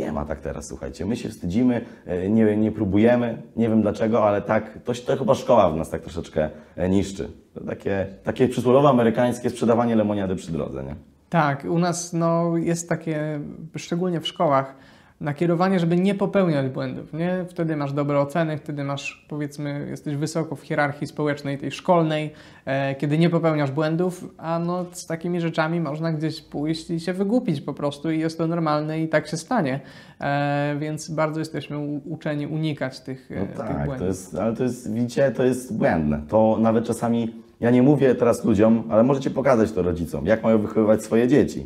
[0.00, 1.06] Nie ma tak teraz, słuchajcie.
[1.06, 5.34] My się wstydzimy, e, nie, nie próbujemy, nie wiem dlaczego, ale tak, to, to chyba
[5.34, 7.30] szkoła w nas tak troszeczkę e, niszczy.
[7.54, 10.94] To takie, takie przysłowiowe amerykańskie sprzedawanie lemoniady przy drodze, nie?
[11.28, 13.40] Tak, u nas no, jest takie,
[13.76, 14.74] szczególnie w szkołach,
[15.20, 17.44] nakierowanie, żeby nie popełniać błędów, nie?
[17.48, 22.32] Wtedy masz dobre oceny, wtedy masz, powiedzmy, jesteś wysoko w hierarchii społecznej, tej szkolnej,
[22.64, 27.12] e, kiedy nie popełniasz błędów, a no z takimi rzeczami można gdzieś pójść i się
[27.12, 29.80] wygłupić po prostu i jest to normalne i tak się stanie,
[30.20, 33.98] e, więc bardzo jesteśmy uczeni unikać tych, e, No tych tak, błędów.
[33.98, 36.20] to jest, ale to jest, widzicie, to jest błędne.
[36.28, 40.58] To nawet czasami, ja nie mówię teraz ludziom, ale możecie pokazać to rodzicom, jak mają
[40.58, 41.64] wychowywać swoje dzieci.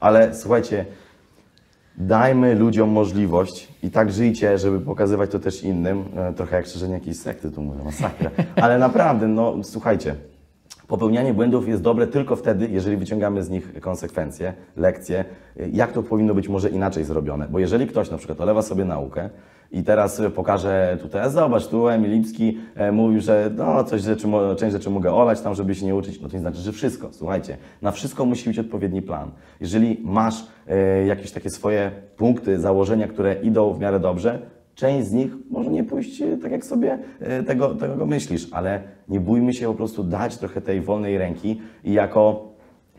[0.00, 0.84] Ale słuchajcie,
[1.98, 6.04] dajmy ludziom możliwość i tak żyjcie, żeby pokazywać to też innym.
[6.16, 8.30] E, Trochę jak szerzenie jakiejś sekty, tu mówię, masakra.
[8.56, 10.14] Ale naprawdę, no słuchajcie,
[10.88, 15.24] Popełnianie błędów jest dobre tylko wtedy, jeżeli wyciągamy z nich konsekwencje, lekcje,
[15.72, 17.48] jak to powinno być może inaczej zrobione.
[17.48, 19.30] Bo jeżeli ktoś na przykład olewa sobie naukę
[19.72, 24.72] i teraz pokaże tutaj, zobacz, tu Emil Lipski e, mówił, że no, coś rzeczy, część
[24.72, 27.08] rzeczy mogę olać tam, żeby się nie uczyć, no to nie znaczy, że wszystko.
[27.12, 29.30] Słuchajcie, na wszystko musi być odpowiedni plan.
[29.60, 35.12] Jeżeli masz e, jakieś takie swoje punkty, założenia, które idą w miarę dobrze, Część z
[35.12, 39.52] nich może nie pójść e, tak, jak sobie e, tego, tego myślisz, ale nie bójmy
[39.52, 42.48] się po prostu dać trochę tej wolnej ręki i jako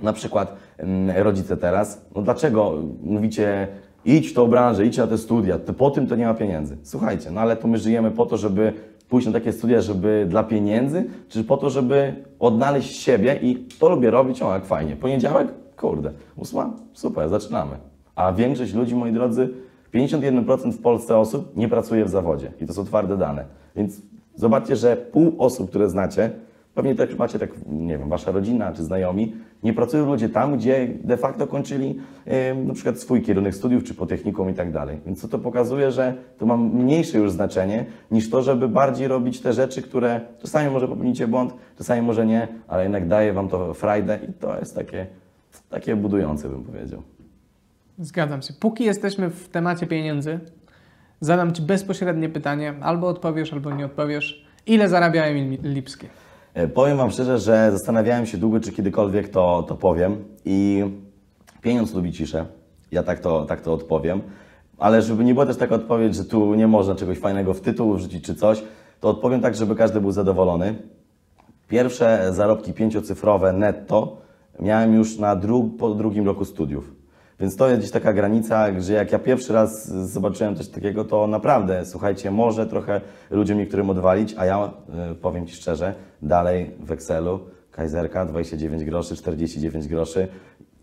[0.02, 2.74] na przykład mm, rodzice teraz, no dlaczego
[3.04, 3.68] mówicie
[4.06, 6.78] idź w tą branżę, idź na te studia, to po tym to nie ma pieniędzy.
[6.84, 8.74] Słuchajcie, no ale to my żyjemy po to, żeby
[9.10, 13.90] pójść na takie studia, żeby dla pieniędzy, czy po to, żeby odnaleźć siebie i to
[13.90, 14.96] lubię robić, o jak fajnie.
[14.96, 17.78] Poniedziałek, kurde, ósma, super, zaczynamy.
[18.16, 19.50] A większość ludzi, moi drodzy,
[19.94, 23.46] 51% w Polsce osób nie pracuje w zawodzie i to są twarde dane.
[23.76, 24.02] Więc
[24.36, 26.32] zobaczcie, że pół osób, które znacie,
[26.78, 30.88] pewnie tak macie tak, nie wiem, wasza rodzina czy znajomi, nie pracują ludzie tam, gdzie
[31.04, 34.98] de facto kończyli e, na przykład swój kierunek studiów czy po technikum i tak dalej.
[35.06, 39.42] Więc co to pokazuje, że to ma mniejsze już znaczenie niż to, żeby bardziej robić
[39.42, 43.74] te rzeczy, które czasami może popełnicie błąd, czasami może nie, ale jednak daje wam to
[43.74, 45.08] frajdę i to jest takie,
[45.70, 47.02] takie budujące, bym powiedział.
[48.00, 48.54] Zgadzam się.
[48.60, 50.40] Póki jesteśmy w temacie pieniędzy,
[51.22, 54.46] zadam Ci bezpośrednie pytanie, albo odpowiesz, albo nie odpowiesz.
[54.66, 56.08] Ile zarabia Emil Lipski?
[56.54, 60.86] E, Powiem Wam szczerze, że zastanawiałem się długo, czy kiedykolwiek to, to powiem i
[61.62, 62.46] pieniądz lubi ciszę.
[62.92, 64.22] Ja tak to, tak to odpowiem.
[64.78, 67.94] Ale żeby nie była też taka odpowiedź, że tu nie można czegoś fajnego w tytuł
[67.94, 68.64] wrzucić czy coś,
[69.00, 70.76] to odpowiem tak, żeby każdy był zadowolony.
[71.68, 74.18] Pierwsze zarobki pięciocyfrowe netto
[74.60, 76.97] miałem już na dru po drugim roku studiów.
[77.40, 81.28] Więc to jest gdzieś taka granica, że jak ja pierwszy raz zobaczyłem coś takiego, to
[81.28, 84.72] naprawdę, słuchajcie, może trochę ludziom niektórym odwalić, a ja
[85.12, 87.40] y, powiem Ci szczerze, dalej w Excelu,
[87.72, 90.28] Kaiserka 29 groszy, 49 groszy,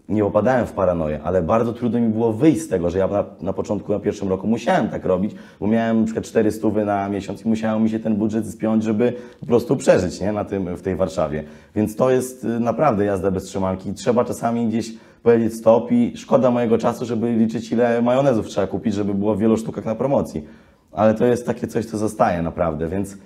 [0.08, 3.24] nie opadałem w paranoję, ale bardzo trudno mi było wyjść z tego, że ja na,
[3.40, 7.44] na początku, na pierwszym roku musiałem tak robić, bo miałem przykład 4 stówy na miesiąc
[7.44, 10.32] i musiało mi się ten budżet spiąć, żeby po prostu przeżyć nie?
[10.32, 11.44] Na tym, w tej Warszawie.
[11.74, 13.94] Więc to jest y, naprawdę jazda bez trzymanki.
[13.94, 14.94] Trzeba czasami gdzieś
[15.24, 19.38] powiedzieć stop i szkoda mojego czasu, żeby liczyć ile majonezów trzeba kupić, żeby było w
[19.38, 20.44] wielu sztukach na promocji.
[20.92, 23.16] Ale to jest takie coś, co zostaje naprawdę, więc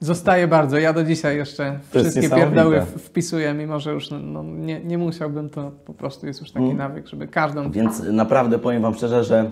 [0.00, 0.78] Zostaje bardzo.
[0.78, 5.50] Ja do dzisiaj jeszcze To wszystkie pierdoły wpisuję, mimo że już no, nie, nie musiałbym,
[5.50, 6.76] to po prostu jest już taki Mm.
[6.76, 7.70] nawyk, żeby każdą...
[7.70, 9.50] Więc naprawdę powiem Wam szczerze, że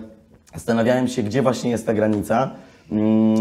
[0.53, 2.51] zastanawiałem się, gdzie właśnie jest ta granica,
[2.91, 3.35] mm,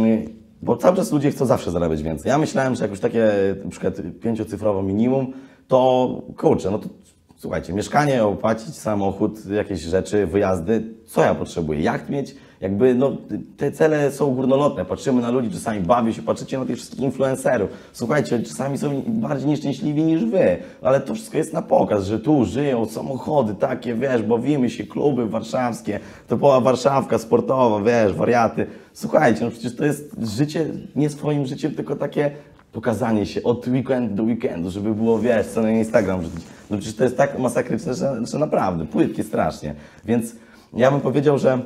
[0.62, 2.30] bo cały czas ludzie chcą zawsze zarabiać więcej.
[2.30, 3.30] Ja myślałem, że jak już takie
[3.64, 5.32] na przykład pięciocyfrowe minimum,
[5.68, 6.88] to kurczę, no to
[7.36, 11.80] słuchajcie, mieszkanie, opłacić samochód, jakieś rzeczy, wyjazdy, co ja potrzebuję?
[11.80, 12.34] Jak mieć?
[12.60, 13.16] Jakby no,
[13.56, 14.84] te cele są górnolotne.
[14.84, 17.70] Patrzymy na ludzi, czasami bawię się, patrzycie na tych wszystkich influencerów.
[17.92, 22.44] Słuchajcie, czasami są bardziej nieszczęśliwi niż wy, ale to wszystko jest na pokaz, że tu
[22.44, 28.66] żyją samochody takie, wiesz, bawimy się, kluby warszawskie, to była Warszawka sportowa, wiesz, wariaty.
[28.92, 30.66] Słuchajcie, no przecież to jest życie
[30.96, 32.30] nie swoim życiem, tylko takie
[32.72, 36.44] pokazanie się od weekendu do weekendu, żeby było, wiesz, co na Instagram wrzucić.
[36.70, 39.74] No przecież to jest tak masakryczne, że, że naprawdę, płytkie strasznie.
[40.04, 40.36] Więc
[40.74, 41.58] ja bym powiedział, że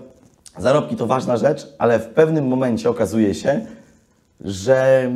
[0.59, 3.66] zarobki to ważna rzecz, ale w pewnym momencie okazuje się,
[4.40, 5.11] że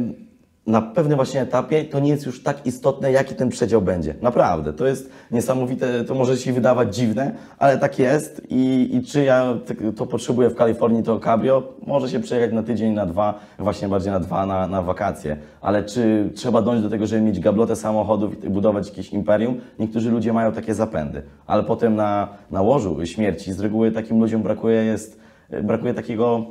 [0.66, 4.14] na pewnym właśnie etapie to nie jest już tak istotne, jaki ten przedział będzie.
[4.22, 9.24] Naprawdę, to jest niesamowite, to może się wydawać dziwne, ale tak jest i, i czy
[9.24, 13.40] ja tak- to potrzebuję w Kalifornii, to cabrio, może się przejechać na tydzień, na dwa,
[13.58, 17.40] właśnie bardziej na dwa, na, na wakacje, ale czy trzeba dążyć do tego, żeby mieć
[17.40, 19.60] gablotę samochodów i budować jakieś imperium?
[19.78, 24.42] Niektórzy ludzie mają takie zapędy, ale potem na, na łożu śmierci z reguły takim ludziom
[24.42, 25.20] brakuje, jest,
[25.62, 26.46] brakuje takiego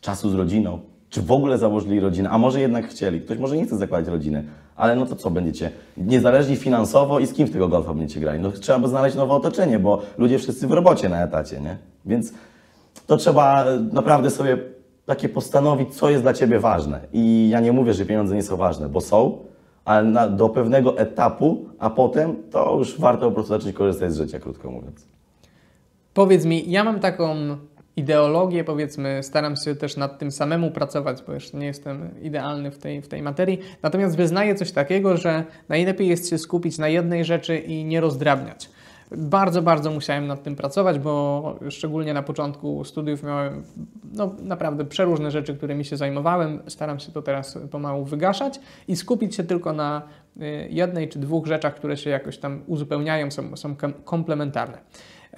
[0.00, 0.78] czasu z rodziną,
[1.10, 3.20] czy w ogóle założyli rodzinę, a może jednak chcieli.
[3.20, 4.44] Ktoś może nie chce zakładać rodziny,
[4.76, 5.70] ale no to co będziecie?
[5.96, 8.40] Niezależni finansowo i z kim w tego golfa będziecie grali?
[8.40, 11.76] No trzeba by znaleźć nowe otoczenie, bo ludzie wszyscy w robocie na etacie, nie?
[12.04, 12.32] Więc
[13.06, 14.58] to trzeba naprawdę sobie
[15.06, 17.00] takie postanowić, co jest dla Ciebie ważne.
[17.12, 19.38] I ja nie mówię, że pieniądze nie są ważne, bo są,
[19.84, 24.16] ale na, do pewnego etapu, a potem to już warto po prostu zacząć korzystać z
[24.16, 25.06] życia, krótko mówiąc.
[26.14, 27.36] Powiedz mi, ja mam taką
[28.00, 32.78] ideologię, powiedzmy, staram się też nad tym samemu pracować, bo jeszcze nie jestem idealny w
[32.78, 33.60] tej, w tej materii.
[33.82, 38.70] Natomiast wyznaję coś takiego, że najlepiej jest się skupić na jednej rzeczy i nie rozdrabniać.
[39.16, 43.62] Bardzo, bardzo musiałem nad tym pracować, bo szczególnie na początku studiów miałem
[44.12, 46.62] no, naprawdę przeróżne rzeczy, którymi się zajmowałem.
[46.66, 50.02] Staram się to teraz pomału wygaszać i skupić się tylko na
[50.36, 54.78] y, jednej czy dwóch rzeczach, które się jakoś tam uzupełniają, są, są kom- komplementarne.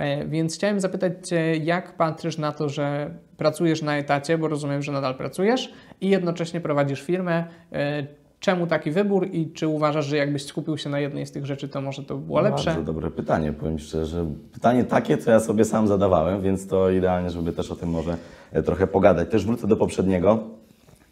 [0.03, 4.82] E, Więc chciałem zapytać Cię, jak patrzysz na to, że pracujesz na etacie, bo rozumiem,
[4.82, 7.44] że nadal pracujesz i jednocześnie prowadzisz firmę.
[7.72, 8.07] E,
[8.40, 11.68] Czemu taki wybór i czy uważasz, że jakbyś skupił się na jednej z tych rzeczy,
[11.68, 12.64] to może to było lepsze?
[12.70, 14.26] Bardzo dobre pytanie, powiem szczerze.
[14.53, 18.16] Pytanie takie, co ja sobie sam zadawałem, więc to idealnie, żeby też o tym może
[18.53, 19.30] e, trochę pogadać.
[19.30, 20.44] Też wrócę do poprzedniego.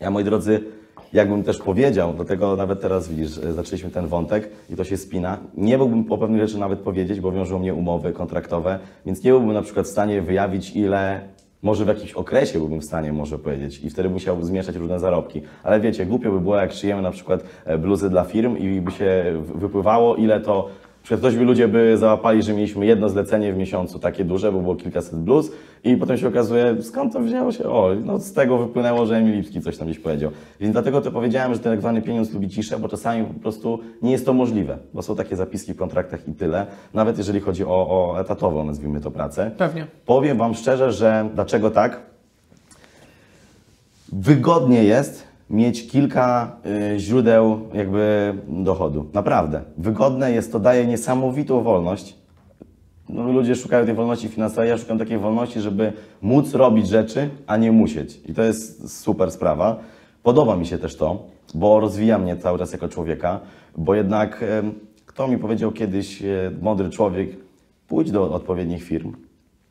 [0.01, 0.61] Ja, moi drodzy,
[1.13, 5.39] jakbym też powiedział, dlatego nawet teraz widzisz, e, zaczęliśmy ten wątek i to się spina.
[5.57, 9.53] Nie byłbym po pewnych rzeczy nawet powiedzieć, bo wiążą mnie umowy kontraktowe, więc nie byłbym
[9.53, 11.21] na przykład w stanie wyjawić, ile
[11.63, 15.43] może w jakimś okresie byłbym w stanie może powiedzieć i wtedy musiał zmieszać różne zarobki.
[15.63, 18.91] Ale wiecie, głupio by było, jak szyjemy na przykład e, bluzy dla firm i by
[18.91, 20.69] się wypływało, ile to
[21.03, 24.61] przykład ktoś by ludzie by załapali, że mieliśmy jedno zlecenie w miesiącu, takie duże, bo
[24.61, 25.53] było kilkaset bluz
[25.85, 27.65] i potem się okazuje, skąd to wzięło się?
[27.65, 30.31] O, no z tego wypłynęło, że Emil Lipski coś tam gdzieś powiedział.
[30.61, 33.81] Więc dlatego to powiedziałem, że ten tak zwany pieniądz lubi ciszę, bo czasami po prostu
[34.03, 37.65] nie jest to możliwe, bo są takie zapiski w kontraktach i tyle, nawet jeżeli chodzi
[37.65, 39.51] o, o etatową, nazwijmy to, pracę.
[39.59, 39.87] Pewnie.
[40.07, 42.01] Powiem Wam szczerze, że dlaczego tak?
[44.13, 46.57] Wygodnie jest mieć kilka
[46.95, 49.07] y, źródeł jakby dochodu.
[49.15, 49.63] Naprawdę.
[49.79, 52.17] Wygodne jest to, daje niesamowitą wolność.
[53.09, 55.93] No, ludzie szukają tej wolności finansowej, ja szukam takiej wolności, żeby
[56.23, 58.21] móc robić rzeczy, a nie musieć.
[58.27, 59.79] I to jest super sprawa.
[60.23, 63.41] Podoba mi się też to, bo rozwija mnie cały czas jako człowieka,
[63.77, 64.45] bo jednak
[65.11, 67.31] kto mi powiedział kiedyś, e, mądry człowiek,
[67.89, 69.17] pójdź do odpowiednich firm,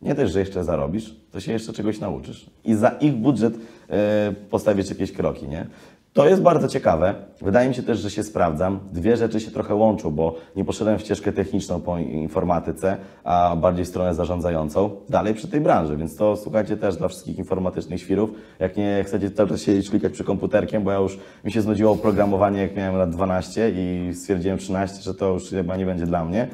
[0.01, 2.49] nie też, że jeszcze zarobisz, to się jeszcze czegoś nauczysz.
[2.65, 3.53] I za ich budżet
[3.89, 5.67] e, postawisz jakieś kroki, nie?
[6.13, 7.15] To jest bardzo ciekawe.
[7.41, 8.79] Wydaje mi się też, że się sprawdzam.
[8.91, 13.85] Dwie rzeczy się trochę łączą, bo nie poszedłem w ścieżkę techniczną po informatyce, a bardziej
[13.85, 14.89] w stronę zarządzającą.
[15.09, 18.29] Dalej przy tej branży, więc to słuchajcie też dla wszystkich informatycznych świrów.
[18.59, 21.95] Jak nie chcecie cały czas siedzieć, klikać przy komputerkiem, bo ja już mi się znudziło
[21.95, 26.25] programowanie, jak miałem lat 12 i stwierdziłem 13, że to już chyba nie będzie dla
[26.25, 26.47] mnie.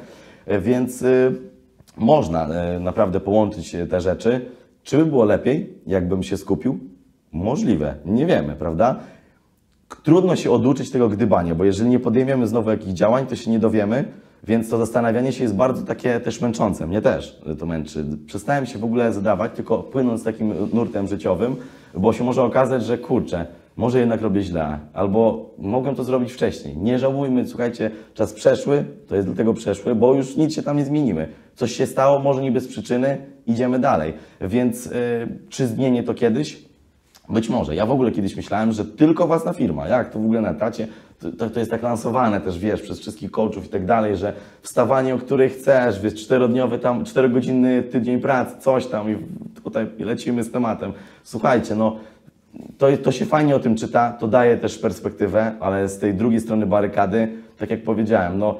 [0.46, 1.34] E, Więc y,
[1.96, 4.50] można e, naprawdę połączyć e, te rzeczy.
[4.86, 6.78] Czy by było lepiej, jakbym się skupił?
[7.32, 8.96] Możliwe, nie wiemy, prawda?
[10.02, 13.58] Trudno się oduczyć tego gdybania, bo jeżeli nie podejmiemy znowu jakichś działań, to się nie
[13.58, 14.04] dowiemy,
[14.44, 16.86] więc to zastanawianie się jest bardzo takie też męczące.
[16.86, 18.04] Mnie też to męczy.
[18.26, 21.56] Przestałem się w ogóle zadawać, tylko płynąc takim nurtem życiowym,
[21.94, 26.76] bo się może okazać, że kurczę, może jednak robię źle, albo mogłem to zrobić wcześniej.
[26.76, 30.84] Nie żałujmy, słuchajcie, czas przeszły, to jest dlatego przeszły, bo już nic się tam nie
[30.84, 31.28] zmienimy.
[31.54, 34.14] Coś się stało, może nie bez przyczyny, idziemy dalej.
[34.40, 34.92] Więc y,
[35.48, 36.66] czy zmienię to kiedyś?
[37.28, 37.74] Być może.
[37.74, 40.88] Ja w ogóle kiedyś myślałem, że tylko własna firma, jak to w ogóle na etacie,
[41.18, 44.32] to, to, to jest tak lansowane też, wiesz, przez wszystkich coachów i tak dalej, że
[44.62, 49.16] wstawanie, o której chcesz, wiesz, czterodniowy tam, czterogodzinny tydzień pracy, coś tam i
[49.62, 50.92] tutaj lecimy z tematem.
[51.22, 51.96] Słuchajcie, no,
[52.78, 56.40] to, to się fajnie o tym czyta, to daje też perspektywę, ale z tej drugiej
[56.40, 57.28] strony barykady,
[57.58, 58.58] tak jak powiedziałem, no,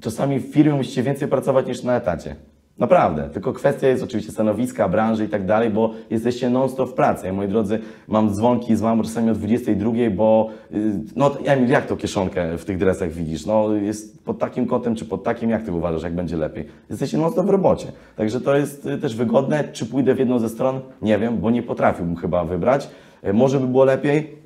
[0.00, 2.36] czasami w firmie musicie więcej pracować niż na etacie.
[2.78, 3.30] Naprawdę.
[3.32, 7.26] Tylko kwestia jest oczywiście stanowiska, branży i tak dalej, bo jesteście non-stop w pracy.
[7.26, 11.86] Ja, moi drodzy, mam dzwonki z mamą czasami o 22, bo y, no Emil, jak
[11.86, 13.46] to kieszonkę w tych dresach widzisz?
[13.46, 16.66] No jest pod takim kotem czy pod takim, jak ty uważasz, jak będzie lepiej?
[16.90, 17.86] Jesteście non-stop w robocie.
[18.16, 19.64] Także to jest y, też wygodne.
[19.72, 20.80] Czy pójdę w jedną ze stron?
[21.02, 22.88] Nie wiem, bo nie potrafiłbym chyba wybrać.
[23.26, 24.36] Y, Może by było lepiej,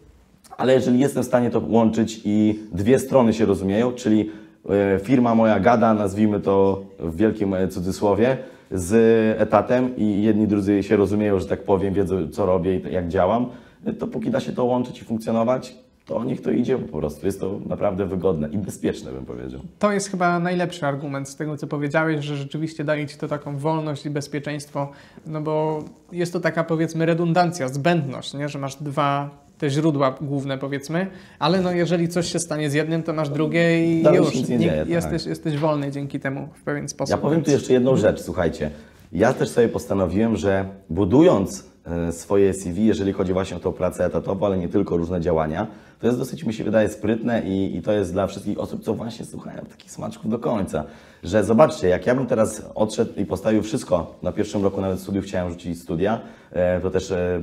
[0.56, 4.30] ale jeżeli jestem w stanie to łączyć i dwie strony się rozumieją, czyli
[4.70, 8.36] e, firma moja gada, nazwijmy to w wielkim e, cudzysłowie,
[8.70, 8.94] z
[9.40, 13.46] etatem i jedni drudzy się rozumieją, że tak powiem, wiedzą co robię i jak działam,
[13.84, 15.76] e, to póki da się to łączyć i funkcjonować,
[16.06, 17.26] to niech to idzie po prostu.
[17.26, 19.60] Jest to naprawdę wygodne i bezpieczne, bym powiedział.
[19.78, 23.56] To jest chyba najlepszy argument z tego, co powiedziałeś, że rzeczywiście daje Ci to taką
[23.58, 24.88] wolność i bezpieczeństwo,
[25.26, 28.48] no bo jest to taka powiedzmy redundancja, zbędność, nie?
[28.48, 31.06] że masz dwa te źródła główne powiedzmy,
[31.38, 34.48] ale no jeżeli coś się stanie z jednym, to masz drugie i Dalej już nic
[34.48, 34.88] nie Nie- dzieje, tak.
[34.88, 37.10] jesteś, jesteś wolny dzięki temu w pewien sposób.
[37.10, 38.70] Ja powiem tu jeszcze jedną rzecz, słuchajcie.
[39.12, 41.71] Ja też sobie postanowiłem, że budując
[42.10, 45.66] swoje CV, jeżeli chodzi właśnie o tą pracę etatową, ale nie tylko różne działania,
[46.00, 48.94] to jest dosyć, mi się wydaje, sprytne i, i to jest dla wszystkich osób, co
[48.94, 50.84] właśnie słuchają takich smaczków do końca.
[51.22, 55.24] Że zobaczcie, jak ja bym teraz odszedł i postawił wszystko, na pierwszym roku nawet studiów
[55.24, 56.20] chciałem rzucić studia,
[56.52, 57.42] e, to też e,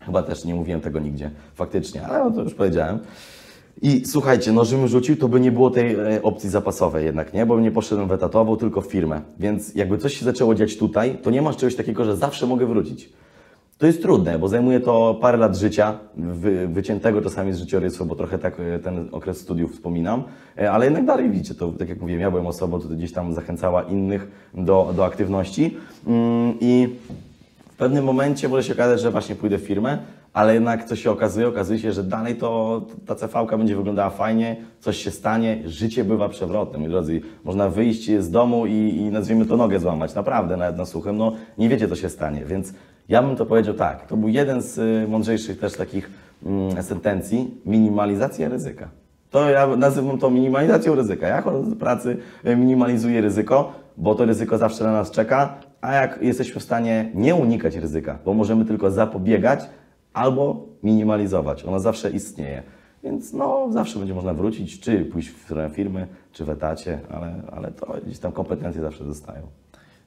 [0.00, 2.98] chyba też nie mówiłem tego nigdzie, faktycznie, ale no to już powiedziałem.
[3.82, 7.46] I słuchajcie, no żebym rzucił, to by nie było tej e, opcji zapasowej jednak, nie?
[7.46, 9.20] Bo nie poszedłem w etatową, tylko w firmę.
[9.38, 12.66] Więc jakby coś się zaczęło dziać tutaj, to nie masz czegoś takiego, że zawsze mogę
[12.66, 13.12] wrócić.
[13.80, 18.14] To jest trudne, bo zajmuje to parę lat życia, wy, wyciętego czasami z życiorysu, bo
[18.14, 20.22] trochę tak e, ten okres studiów wspominam,
[20.58, 23.34] e, ale jednak dalej widzicie, to tak jak mówiłem, ja byłem osobą, która gdzieś tam
[23.34, 25.76] zachęcała innych do, do aktywności.
[26.06, 26.88] Mm, i
[27.72, 29.98] w pewnym momencie może się okazać, że właśnie pójdę w firmę,
[30.32, 34.56] ale jednak co się okazuje, okazuje się, że dalej to ta CV będzie wyglądała fajnie,
[34.80, 37.20] coś się stanie, życie bywa przewrotne, moi drodzy.
[37.44, 41.32] Można wyjść z domu i, i nazwijmy to nogę złamać, naprawdę, nawet na suchym, no
[41.58, 42.72] nie wiecie co się stanie, więc
[43.08, 46.10] ja bym to powiedział tak, to był jeden z y, mądrzejszych też takich
[46.46, 48.88] mm, sentencji, minimalizacja ryzyka.
[49.30, 51.28] To ja nazywam to minimalizacją ryzyka.
[51.28, 52.16] Ja chodząc do pracy
[52.46, 57.10] y, minimalizuję ryzyko, bo to ryzyko zawsze na nas czeka, a jak jesteśmy w stanie
[57.14, 59.60] nie unikać ryzyka, bo możemy tylko zapobiegać
[60.12, 61.64] albo minimalizować.
[61.64, 62.62] Ono zawsze istnieje.
[63.04, 67.34] Więc no, zawsze będzie można wrócić, czy pójść w stronę firmy, czy w etacie, ale,
[67.52, 69.42] ale to gdzieś tam kompetencje zawsze zostają.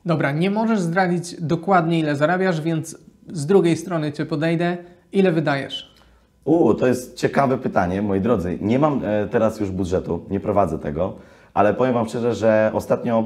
[0.06, 2.97] Dobra, nie możesz zdradzić dokładnie ile zarabiasz, więc
[3.28, 4.78] z drugiej strony Cię podejdę.
[5.12, 5.93] Ile wydajesz?
[6.45, 8.58] U, to jest ciekawe pytanie, moi drodzy.
[8.62, 11.16] Nie mam e, teraz już budżetu, nie prowadzę tego,
[11.54, 13.26] ale powiem Wam szczerze, że ostatnio,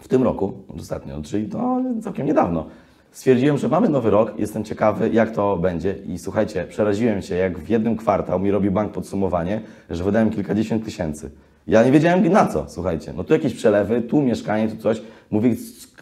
[0.00, 2.66] w tym roku, ostatnio, czyli to całkiem niedawno,
[3.12, 7.58] stwierdziłem, że mamy nowy rok, jestem ciekawy, jak to będzie i słuchajcie, przeraziłem się, jak
[7.58, 11.30] w jednym kwartał mi robi bank podsumowanie, że wydałem kilkadziesiąt tysięcy.
[11.66, 13.12] Ja nie wiedziałem na co, słuchajcie.
[13.16, 15.02] No tu jakieś przelewy, tu mieszkanie, tu coś.
[15.30, 15.54] Mówię,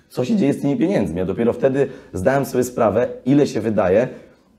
[0.08, 1.18] co się dzieje z tymi pieniędzmi?
[1.18, 4.08] Ja dopiero wtedy zdałem sobie sprawę, ile się wydaje,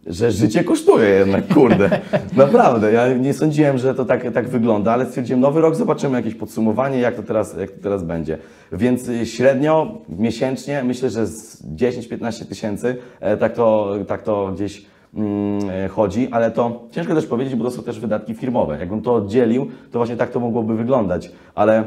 [0.08, 1.90] że życie kosztuje jednak, kurde.
[2.36, 6.36] Naprawdę, ja nie sądziłem, że to tak, tak wygląda, ale stwierdziłem, nowy rok, zobaczymy jakieś
[6.36, 8.38] podsumowanie, jak to teraz, jak to teraz będzie.
[8.72, 14.86] Więc y, średnio, miesięcznie, myślę, że z 10-15 tysięcy, e, tak to, tak to gdzieś
[15.14, 18.78] mm, e, chodzi, ale to ciężko też powiedzieć, bo to są też wydatki firmowe.
[18.80, 21.84] Jakbym to oddzielił, to właśnie tak to mogłoby wyglądać, ale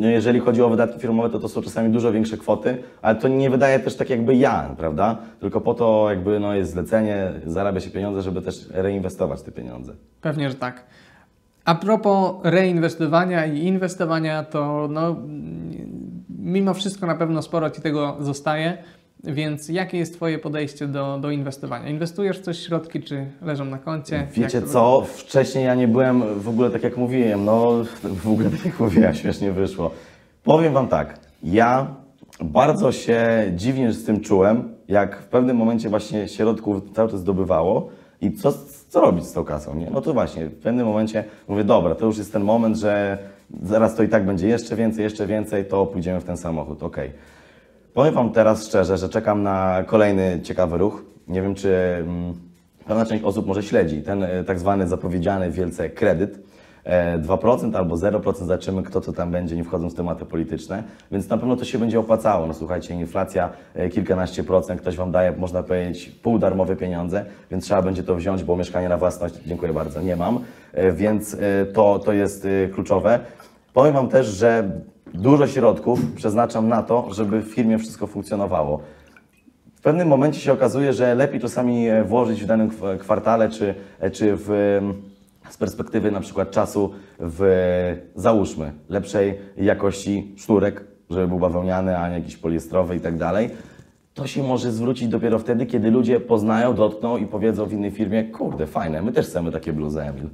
[0.00, 3.50] jeżeli chodzi o wydatki firmowe, to to są czasami dużo większe kwoty, ale to nie
[3.50, 5.18] wydaje też tak jakby ja, prawda?
[5.40, 9.92] Tylko po to jakby no jest zlecenie, zarabia się pieniądze, żeby też reinwestować te pieniądze.
[10.20, 10.84] Pewnie, że tak.
[11.64, 15.16] A propos reinwestowania i inwestowania, to no,
[16.28, 18.78] mimo wszystko na pewno sporo Ci tego zostaje.
[19.24, 21.88] Więc jakie jest Twoje podejście do, do inwestowania?
[21.88, 24.26] Inwestujesz w coś środki, czy leżą na koncie?
[24.32, 28.50] Wiecie Jak co, wcześniej ja nie byłem w ogóle tak jak mówiłem, no w ogóle
[28.56, 29.90] tak jak mówiłem, śmiesznie wyszło.
[30.44, 31.86] Powiem Wam tak, ja
[32.44, 37.88] bardzo się dziwnie z tym czułem, jak w pewnym momencie właśnie środków cały czas zdobywało
[38.20, 38.52] i co,
[38.88, 39.90] co robić z tą kasą, nie?
[39.90, 43.18] No to właśnie, w pewnym momencie mówię, dobra, to już jest ten moment, że
[43.62, 47.10] zaraz to i tak będzie jeszcze więcej, jeszcze więcej, to pójdziemy w ten samochód, okej.
[47.94, 51.04] Powiem Wam teraz szczerze, że czekam na kolejny ciekawy ruch.
[51.28, 52.34] Nie wiem, czy mm,
[52.86, 56.38] pewna część osób może śledzi ten e, tak zwany zapowiedziany wielce kredyt.
[56.84, 60.82] E, 2% albo 0%, zobaczymy kto co tam będzie, nie wchodząc w tematy polityczne,
[61.12, 62.46] więc na pewno to się będzie opłacało.
[62.46, 67.82] No słuchajcie, inflacja e, kilkanaście procent, ktoś Wam daje, można powiedzieć, półdarmowe pieniądze, więc trzeba
[67.82, 70.38] będzie to wziąć, bo mieszkanie na własność, dziękuję bardzo, nie mam,
[70.72, 73.20] e, więc e, to, to jest e, kluczowe.
[73.72, 74.70] Powiem Wam też, że
[75.14, 78.80] dużo środków przeznaczam na to, żeby w firmie wszystko funkcjonowało.
[79.74, 83.74] W pewnym momencie się okazuje, że lepiej czasami e, włożyć w danym kw- kwartale, czy,
[84.00, 84.48] e, czy w,
[85.50, 87.42] z perspektywy na przykład czasu w,
[88.14, 93.50] załóżmy, lepszej jakości sznurek, żeby był bawełniany, a nie jakiś poliestrowy i tak dalej.
[94.14, 98.24] To się może zwrócić dopiero wtedy, kiedy ludzie poznają, dotkną i powiedzą w innej firmie,
[98.24, 100.28] kurde, fajne, my też chcemy takie bluzy, Emil.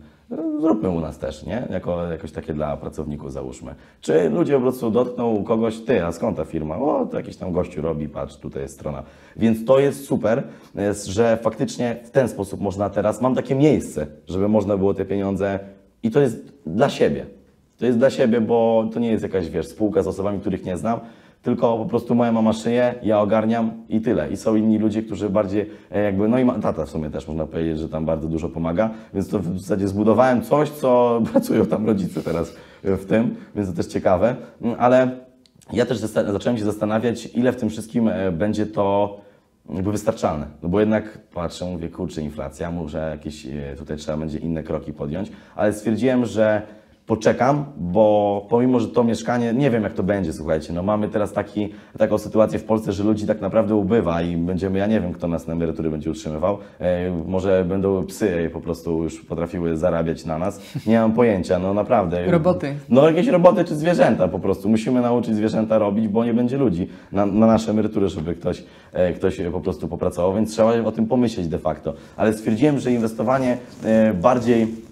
[0.60, 1.68] Zróbmy u nas też, nie?
[1.70, 3.74] Jako, jakoś takie dla pracowników załóżmy.
[4.00, 6.78] Czy ludzie po prostu dotkną kogoś, ty, a skąd ta firma?
[6.78, 9.02] O, to jakiś tam gościu robi, patrz, tutaj jest strona.
[9.36, 10.42] Więc to jest super,
[11.06, 15.58] że faktycznie w ten sposób można teraz, mam takie miejsce, żeby można było te pieniądze
[16.02, 17.26] i to jest dla siebie.
[17.78, 20.76] To jest dla siebie, bo to nie jest jakaś, wiesz, spółka z osobami, których nie
[20.76, 21.00] znam,
[21.46, 24.30] tylko po prostu moja mama szyje, ja ogarniam i tyle.
[24.30, 27.46] I są inni ludzie, którzy bardziej e, jakby, no i tata w sumie też można
[27.46, 31.86] powiedzieć, że tam bardzo dużo pomaga, więc to w zasadzie zbudowałem coś, co pracują tam
[31.86, 35.10] rodzice teraz e, w tym, więc to też ciekawe, Mm, ale
[35.72, 39.16] ja też zacząłem się zastanawiać, ile w tym wszystkim e, będzie to
[39.74, 40.46] jakby wystarczalne.
[40.62, 43.46] No bo jednak patrzę, mówię, kurczę, inflacja, muszę jakieś,
[43.78, 46.62] tutaj trzeba będzie inne kroki podjąć, ale stwierdziłem, że
[47.06, 51.32] poczekam, bo pomimo, że to mieszkanie, nie wiem jak to będzie, słuchajcie, no mamy teraz
[51.32, 55.12] taki, taką sytuację w Polsce, że ludzi tak naprawdę ubywa i będziemy, ja nie wiem
[55.12, 60.24] kto nas na emerytury będzie utrzymywał, e, może będą psy po prostu już potrafiły zarabiać
[60.24, 62.30] na nas, nie mam pojęcia, no naprawdę.
[62.30, 62.74] Roboty.
[62.88, 64.68] No jakieś roboty czy zwierzęta po prostu.
[64.68, 69.12] Musimy nauczyć zwierzęta robić, bo nie będzie ludzi na, na nasze emerytury, żeby ktoś, e,
[69.12, 71.94] ktoś po prostu popracował, więc trzeba o tym pomyśleć de facto.
[72.16, 74.86] Ale stwierdziłem, że inwestowanie e, bardziej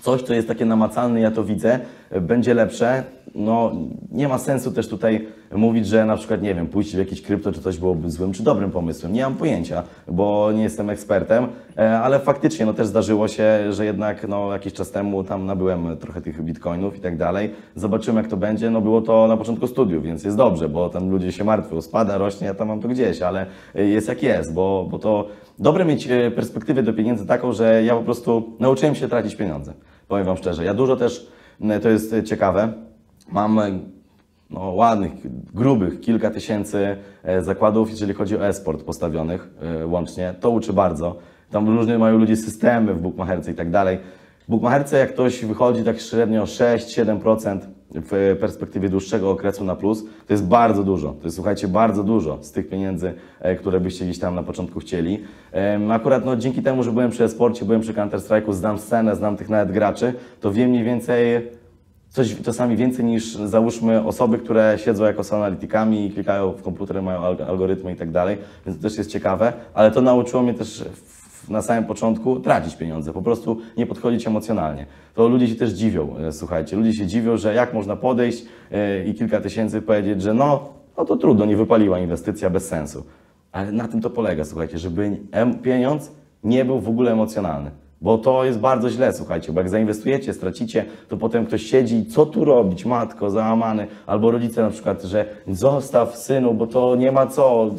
[0.00, 1.80] coś, co jest takie namacalne, ja to widzę,
[2.20, 3.72] będzie lepsze no,
[4.12, 7.52] nie ma sensu też tutaj mówić, że na przykład, nie wiem, pójść w jakieś krypto
[7.52, 9.12] czy coś byłoby złym czy dobrym pomysłem.
[9.12, 11.46] Nie mam pojęcia, bo nie jestem ekspertem,
[11.78, 15.96] e, ale faktycznie no, też zdarzyło się, że jednak no, jakiś czas temu tam nabyłem
[15.96, 17.50] trochę tych bitcoinów i tak dalej.
[17.74, 18.70] Zobaczymy, jak to będzie.
[18.70, 22.18] No, było to na początku studiów, więc jest dobrze, bo tam ludzie się martwią, spada,
[22.18, 25.28] rośnie, ja tam mam to gdzieś, ale e, jest jak jest, bo, bo to
[25.58, 29.72] dobre mieć e, perspektywę do pieniędzy taką, że ja po prostu nauczyłem się tracić pieniądze.
[30.08, 30.64] Powiem Wam szczerze.
[30.64, 31.26] Ja dużo też,
[31.82, 32.72] to jest ciekawe,
[33.32, 33.78] mam e,
[34.50, 35.12] no, ładnych,
[35.54, 40.34] grubych kilka tysięcy e, zakładów, jeżeli chodzi o e-sport postawionych e, łącznie.
[40.40, 41.16] To uczy bardzo.
[41.50, 43.98] Tam różne mają ludzie systemy w bookmacherce i tak dalej.
[44.48, 47.58] W bookmacherce jak ktoś wychodzi tak średnio 6-7%
[47.94, 51.08] w perspektywie dłuższego okresu na plus, to jest bardzo dużo.
[51.08, 54.80] To jest, słuchajcie, bardzo dużo z tych pieniędzy, e, które byście gdzieś tam na początku
[54.80, 55.24] chcieli.
[55.90, 59.48] Akurat no, dzięki temu, że byłem przy e-sporcie, byłem przy Counter-Strike'u, znam scenę, znam tych
[59.48, 61.50] nawet graczy, to wiem mniej więcej
[62.10, 67.02] coś czasami więcej niż załóżmy osoby, które siedzą jako są analitykami i klikają w komputer,
[67.02, 70.54] mają alg- algorytmy i tak dalej, więc to też jest ciekawe, ale to nauczyło mnie
[70.54, 70.84] też
[71.48, 74.86] na samym początku tracić pieniądze, po prostu nie podchodzić emocjonalnie.
[75.14, 79.04] To ludzie się też dziwią, e, słuchajcie, ludzie się dziwią, że jak można podejść e,
[79.04, 83.04] i kilka tysięcy powiedzieć, że no, no to trudno, nie wypaliła inwestycja bez sensu.
[83.52, 85.16] Ale na tym to polega, słuchajcie, żeby
[85.62, 86.12] pieniądz
[86.44, 87.70] nie był w ogóle emocjonalny.
[88.02, 92.26] Bo to jest bardzo źle, słuchajcie, bo jak zainwestujecie, stracicie, to potem ktoś siedzi, co
[92.26, 97.26] tu robić, matko, załamany, albo rodzice na przykład, że zostaw synu, bo to nie ma
[97.26, 97.70] co,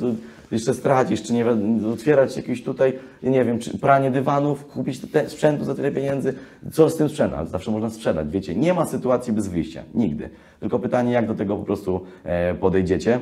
[0.51, 2.93] jeszcze stracisz, czy nie wi- otwierać jakieś tutaj,
[3.23, 6.33] nie wiem, czy pranie dywanów, kupić te sprzętu za tyle pieniędzy,
[6.71, 10.29] co z tym sprzętem, ale zawsze można sprzedać, wiecie, nie ma sytuacji bez wyjścia, nigdy.
[10.59, 13.19] Tylko pytanie, jak do tego po prostu e, podejdziecie.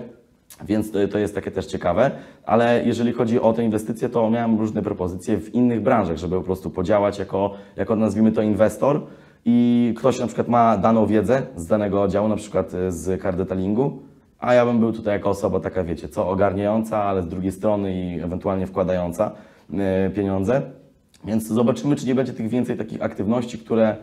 [0.65, 2.11] Więc to, jest takie też ciekawe,
[2.45, 6.43] ale jeżeli chodzi o te inwestycje, to miałem różne propozycje w innych branżach, żeby po
[6.43, 9.01] prostu podziałać jako, jako nazwijmy to inwestor
[9.45, 13.37] i ktoś na przykład ma daną wiedzę z danego działu, na przykład e, z card
[13.37, 13.99] detailingu,
[14.39, 17.93] a ja bym był tutaj jako osoba taka, wiecie, co ogarniająca, ale z drugiej strony
[17.93, 19.31] i ewentualnie wkładająca
[19.73, 20.61] e, pieniądze.
[21.25, 23.95] Więc zobaczymy, czy nie będzie tych więcej takich aktywności, które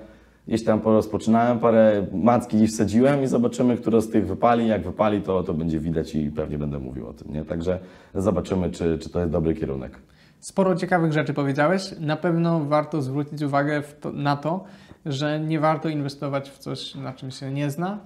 [0.48, 4.68] gdzieś tam porozpoczynałem, parę macki gdzieś wsadziłem i zobaczymy, które z tych wypali.
[4.68, 7.32] Jak wypali, to, to będzie widać i pewnie będę mówił o tym.
[7.32, 7.44] Nie?
[7.44, 7.78] Także
[8.14, 9.98] zobaczymy, czy, czy to jest dobry kierunek.
[10.40, 11.94] Sporo ciekawych rzeczy powiedziałeś.
[12.00, 14.64] Na pewno warto zwrócić uwagę to, na to,
[15.06, 17.98] że nie warto inwestować w coś, na czym się nie zna,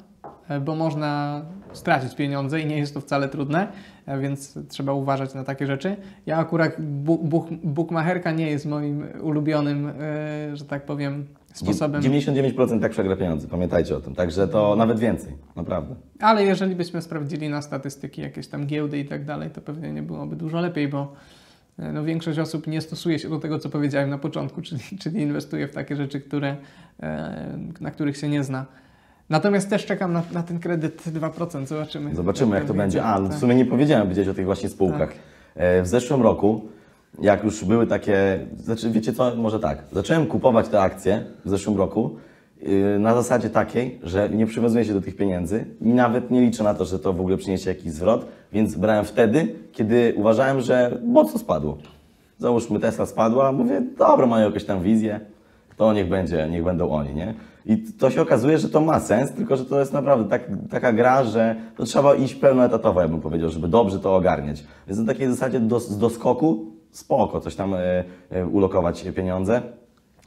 [0.49, 3.69] e, bo można stracić pieniądze i nie jest to wcale trudne,
[4.07, 5.97] e, więc trzeba uważać na takie rzeczy.
[6.27, 12.03] Ja akurat bu, buch, bookmacherka nie jest moim ulubionym, e, że tak powiem, sposobem.
[12.03, 14.15] 99% tak przegra pieniądze, pamiętajcie o tym.
[14.15, 15.95] Także to nawet więcej, naprawdę.
[16.21, 20.03] Ale jeżeli byśmy sprawdzili na statystyki jakieś tam giełdy i tak dalej, to pewnie nie
[20.03, 21.13] byłoby dużo lepiej, bo
[21.79, 25.21] e, no, większość osób nie stosuje się do tego, co powiedziałem na początku, czyli, czyli
[25.21, 26.57] inwestuje w takie rzeczy, które,
[27.03, 28.67] e, na których się nie zna.
[29.31, 32.15] Natomiast też czekam na, na ten kredyt 2%, zobaczymy.
[32.15, 33.05] Zobaczymy, jak to będzie.
[33.05, 35.09] A, no w sumie nie powiedziałem powiedzieć o tych właśnie spółkach.
[35.09, 35.19] Tak.
[35.55, 36.69] E, W zeszłym roku,
[37.19, 41.77] jak już były takie, znaczy wiecie co, może tak, zacząłem kupować te akcje w zeszłym
[41.77, 42.17] roku
[42.63, 46.65] yy, na zasadzie takiej, że nie przywiązuję się do tych pieniędzy i nawet nie liczę
[46.65, 50.99] na to, że to w ogóle przyniesie jakiś zwrot, więc brałem wtedy, kiedy uważałem, że
[51.05, 51.79] mocno spadło.
[52.39, 55.21] Załóżmy Tesla spadła, mówię, dobra, mają jakąś tam wizję,
[55.77, 57.35] to niech będzie, niech będą oni, nie?
[57.67, 60.93] I to się okazuje, że to ma sens, tylko że to jest naprawdę tak, taka
[60.93, 64.65] gra, że to trzeba iść pełnoetatowo, ja bym powiedział, żeby dobrze to ogarniać.
[64.87, 69.63] Więc na takiej zasadzie do, z doskoku spoko, coś tam e, e, ulokować pieniądze,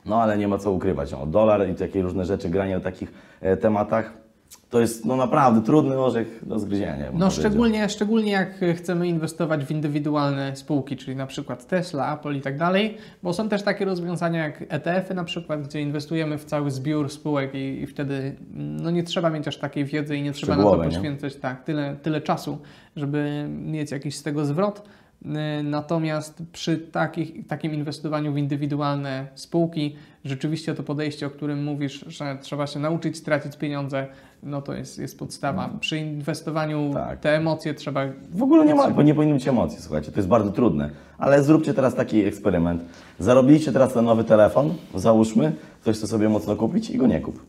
[0.06, 1.12] no ale nie ma co ukrywać.
[1.12, 4.24] No, dolar i takie różne rzeczy, granie o takich e, tematach,
[4.70, 7.12] to jest no naprawdę trudny orzech do zgryzienia.
[7.14, 12.42] No szczególnie, szczególnie jak chcemy inwestować w indywidualne spółki, czyli na przykład Tesla, Apple i
[12.42, 16.72] tak dalej, bo są też takie rozwiązania jak ETF-y na przykład, gdzie inwestujemy w cały
[16.72, 20.56] zbiór spółek i, i wtedy no nie trzeba mieć aż takiej wiedzy i nie trzeba
[20.56, 20.84] na to nie?
[20.84, 22.58] poświęcać tak, tyle, tyle czasu,
[22.96, 24.84] żeby mieć jakiś z tego zwrot.
[25.26, 29.96] Yy, Natomiast przy takich, takim inwestowaniu w indywidualne spółki,
[30.26, 34.08] rzeczywiście to podejście, o którym mówisz, że trzeba się nauczyć tracić pieniądze,
[34.44, 35.70] no to jest, jest podstawa.
[35.80, 37.20] Przy inwestowaniu Tak.
[37.20, 38.02] te emocje trzeba.
[38.32, 40.90] W ogóle nie ma, bo nie powinno być emocji, słuchajcie, to jest bardzo trudne.
[41.18, 42.82] Ale zróbcie teraz taki eksperyment.
[43.20, 45.52] Zarobiliście teraz ten nowy telefon, załóżmy,
[45.82, 47.46] ktoś chce sobie mocno kupić i go nie kup.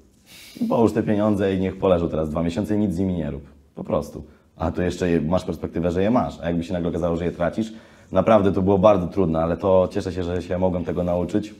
[0.68, 3.42] Połóż te pieniądze i niech poleżą teraz dwa miesiące i nic z nimi nie rób.
[3.74, 4.24] Po prostu.
[4.56, 6.40] A tu jeszcze je, masz perspektywę, że je masz.
[6.42, 7.72] A jakby się nagle okazało, że je tracisz,
[8.12, 11.54] naprawdę to było bardzo trudne, ale to cieszę się, że się mogłem tego nauczyć.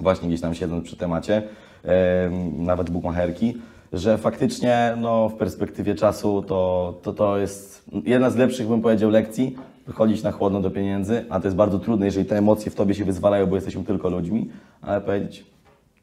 [0.00, 1.42] Właśnie gdzieś tam siedząc przy temacie,
[1.84, 3.56] em, nawet bukmacherki,
[3.92, 9.10] że faktycznie no, w perspektywie czasu to, to, to jest jedna z lepszych, bym powiedział,
[9.10, 9.56] lekcji,
[9.86, 12.94] wychodzić na chłodno do pieniędzy, a to jest bardzo trudne, jeżeli te emocje w tobie
[12.94, 14.50] się wyzwalają, bo jesteśmy tylko ludźmi,
[14.82, 15.46] ale powiedzieć,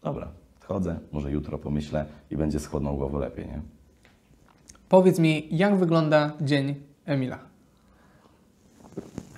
[0.03, 0.27] dobra,
[0.63, 3.61] chodzę, może jutro pomyślę i będzie z chłodną głową lepiej, nie?
[4.93, 6.75] Powiedz mi, jak wygląda dzień
[7.05, 7.39] Emila?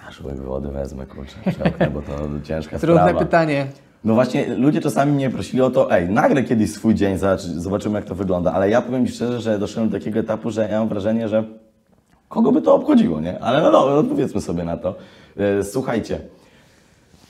[0.08, 2.12] Aż łyk wody wezmę, kurczę, przełknę, bo to
[2.44, 3.20] ciężka Trudne sprawa.
[3.20, 3.68] pytanie.
[4.04, 7.96] No właśnie, ludzie czasami mnie prosili o to, ej, nagrę kiedyś swój dzień, zobacz- zobaczymy
[7.96, 10.80] jak to wygląda, ale ja powiem Ci szczerze, że doszedłem do takiego etapu, że ja
[10.80, 11.44] mam wrażenie, że
[12.30, 13.40] kogo by to obchodziło, nie?
[13.44, 14.96] Ale no dobra, odpowiedzmy sobie na to.
[15.38, 16.20] E, Słuchajcie,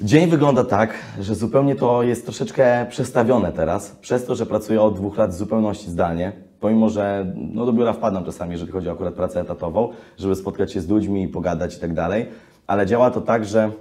[0.01, 4.95] dzień wygląda tak, że zupełnie to jest troszeczkę przestawione teraz, przez to, że pracuję od
[4.95, 8.91] dwóch lat w zupełności zdalnie, pomimo, że no, do biura wpadam czasami, jeżeli chodzi o
[8.91, 12.25] akurat pracę etatową, żeby spotkać się z ludźmi i pogadać i tak dalej,
[12.67, 13.71] ale działa to tak, że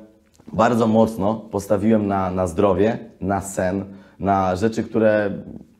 [0.52, 3.84] bardzo mocno postawiłem na, na zdrowie, na sen,
[4.18, 5.30] na rzeczy, które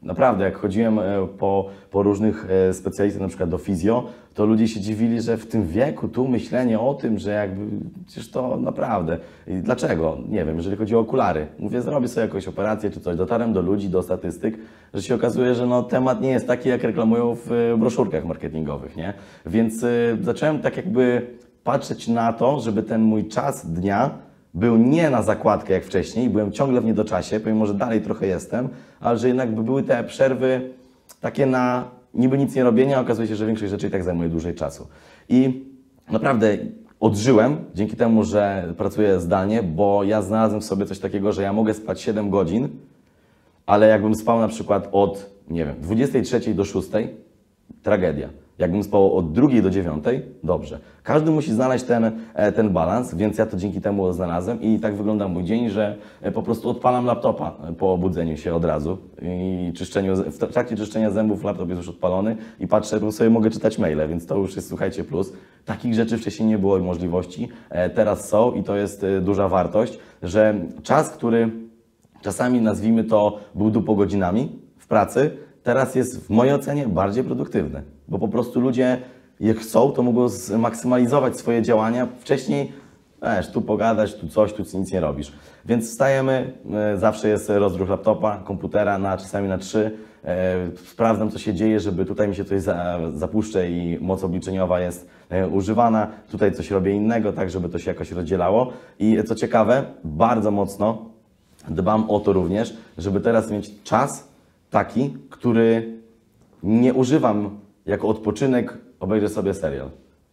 [0.04, 1.02] naprawdę, jak chodziłem e,
[1.38, 5.46] po, po różnych e, specjalistach, na przykład do fizjo, to ludzie się dziwili, że w
[5.46, 7.66] tym wieku tu myślenie o tym, że jakby,
[8.06, 9.18] przecież to naprawdę.
[9.46, 10.18] I dlaczego?
[10.28, 11.46] Nie wiem, jeżeli chodzi o okulary.
[11.58, 13.16] Mówię, zrobię sobie jakąś operację czy coś.
[13.16, 14.58] Dotarłem do ludzi, do statystyk,
[14.94, 18.96] że się okazuje, że no, temat nie jest taki, jak reklamują w e, broszurkach marketingowych,
[18.96, 19.14] nie?
[19.46, 19.88] Więc e,
[20.20, 21.26] zacząłem tak jakby
[21.64, 24.10] patrzeć na to, żeby ten mój czas dnia
[24.54, 28.68] był nie na zakładkę jak wcześniej, byłem ciągle w niedoczasie, pomimo, że dalej trochę jestem,
[29.00, 30.70] ale że jednak by były te przerwy
[31.20, 31.84] takie na
[32.14, 34.86] niby nic nie robienia, okazuje się, że większość rzeczy i tak zajmuje dłużej czasu.
[35.28, 35.64] I
[36.10, 36.58] naprawdę
[37.00, 41.52] odżyłem dzięki temu, że pracuję zdalnie, bo ja znalazłem w sobie coś takiego, że ja
[41.52, 42.68] mogę spać 7 godzin,
[43.66, 46.88] ale jakbym spał na przykład od, nie wiem, 23 do 6,
[47.82, 48.28] tragedia.
[48.58, 50.04] Jakbym spał od 2 do 9,
[50.42, 50.80] dobrze.
[51.02, 54.96] Każdy musi znaleźć ten, e, ten balans, więc ja to dzięki temu znalazłem i tak
[54.96, 58.98] wygląda mój dzień, że e, po prostu odpalam laptopa e, po obudzeniu się od razu
[59.22, 63.50] i czyszczeniu, w trakcie czyszczenia zębów laptop jest już odpalony i patrzę, bo sobie mogę
[63.50, 65.32] czytać maile, więc to już jest, słuchajcie, plus.
[65.64, 67.48] Takich rzeczy wcześniej nie było możliwości,
[67.94, 71.50] teraz są i to jest duża wartość, że czas, który
[72.20, 75.30] czasami nazwijmy to był dupo godzinami w pracy,
[75.64, 78.98] teraz jest w mojej ocenie bardziej produktywny, bo po prostu ludzie
[79.40, 82.08] jak chcą, to mogą zmaksymalizować swoje działania.
[82.20, 82.72] Wcześniej
[83.22, 85.32] wiesz, tu pogadać, tu coś, tu nic nie robisz.
[85.64, 86.52] Więc wstajemy,
[86.94, 89.90] e, zawsze jest rozruch laptopa, komputera na czasami na trzy.
[90.24, 90.56] E,
[90.86, 95.08] Sprawdzam, co się dzieje, żeby tutaj mi się coś za, zapuszczę i moc obliczeniowa jest
[95.30, 96.06] e, używana.
[96.30, 98.72] Tutaj coś robię innego, tak żeby to się jakoś rozdzielało.
[98.98, 101.04] I co ciekawe, bardzo mocno
[101.68, 104.33] dbam o to również, żeby teraz mieć czas
[104.74, 105.98] taki, który
[106.62, 109.90] nie używam jako odpoczynek, obejrzę sobie serial.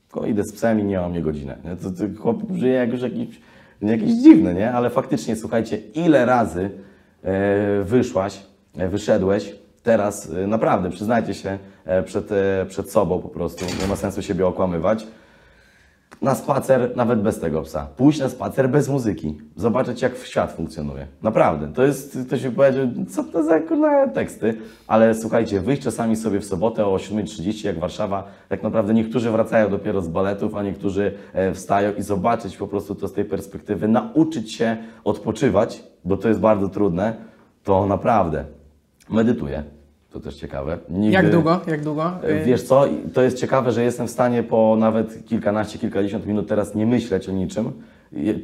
[0.07, 1.57] Tylko idę z psem i nie mam mnie godzinę.
[1.65, 1.75] Nie?
[1.75, 3.41] To, to chłop żyje jak już jakiś,
[3.81, 4.73] jakiś dziwny, nie?
[4.73, 6.69] Ale faktycznie, słuchajcie, ile razy
[7.23, 8.45] e, wyszłaś,
[8.77, 13.87] e, wyszedłeś, teraz e, naprawdę, przyznajcie się e, przed, e, przed sobą po prostu, nie
[13.87, 15.07] ma sensu siebie okłamywać,
[16.21, 17.87] na spacer nawet bez tego psa.
[17.97, 19.37] Pójść na spacer bez muzyki.
[19.55, 21.07] Zobaczyć, jak świat funkcjonuje.
[21.21, 21.67] Naprawdę.
[21.67, 24.57] To jest, ktoś mi powiedział, co to za kurwa teksty.
[24.87, 29.69] Ale słuchajcie, wyjść czasami sobie w sobotę o 7.30, jak Warszawa, tak naprawdę niektórzy wracają
[29.69, 33.87] dopiero z baletów, a niektórzy e, wstają i zobaczyć po prostu to z tej perspektywy,
[33.87, 37.13] nauczyć się odpoczywać, bo to jest bardzo trudne,
[37.63, 38.45] to naprawdę
[39.09, 39.63] medytuję.
[40.11, 40.77] To też ciekawe.
[40.89, 41.13] Nigdy...
[41.13, 41.59] Jak długo?
[41.67, 42.11] Jak długo?
[42.23, 46.47] E, Wiesz co, to jest ciekawe, że jestem w stanie po nawet kilkanaście, kilkadziesiąt minut
[46.47, 47.71] teraz nie myśleć o niczym.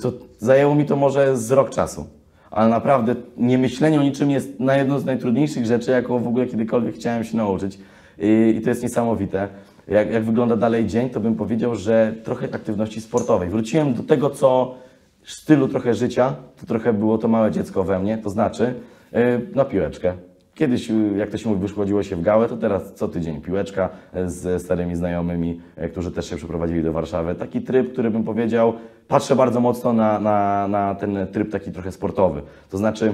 [0.01, 2.07] To zajęło mi to może z rok czasu.
[2.51, 6.45] Ale naprawdę nie myślenie o niczym jest na jedną z najtrudniejszych rzeczy, jaką w ogóle
[6.45, 7.79] kiedykolwiek chciałem się nauczyć.
[8.19, 9.47] I, to jest niesamowite.
[9.87, 13.49] Jak, jak wygląda dalej dzień, to bym powiedział, że trochę aktywności sportowej.
[13.49, 14.75] Wróciłem do tego, co
[15.23, 18.73] stylu trochę życia, to trochę było to małe dziecko we mnie, to znaczy
[19.11, 19.19] yy,
[19.55, 20.13] na piłeczkę.
[20.57, 23.89] Kiedyś, y, jak to się mówi, wyszłodziło się w gałę, to teraz co tydzień piłeczka
[24.25, 27.35] z starymi znajomymi, e, którzy też się przeprowadzili do Warszawy.
[27.35, 28.73] Taki tryb, który bym powiedział,
[29.07, 32.41] patrzę bardzo mocno na, na, na ten tryb taki trochę sportowy.
[32.69, 33.13] To znaczy,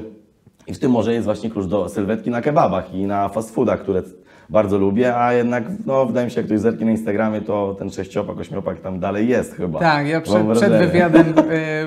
[0.67, 3.79] i w tym może jest właśnie klucz do sylwetki na kebabach i na fast foodach,
[3.79, 4.01] które
[4.49, 7.89] bardzo lubię, a jednak, no, wydaje mi się, jak ktoś zerknie na Instagramie, to ten
[7.91, 9.79] sześciopak, ośmiopak tam dalej jest chyba.
[9.79, 11.27] Tak, ja przed, przed wywiadem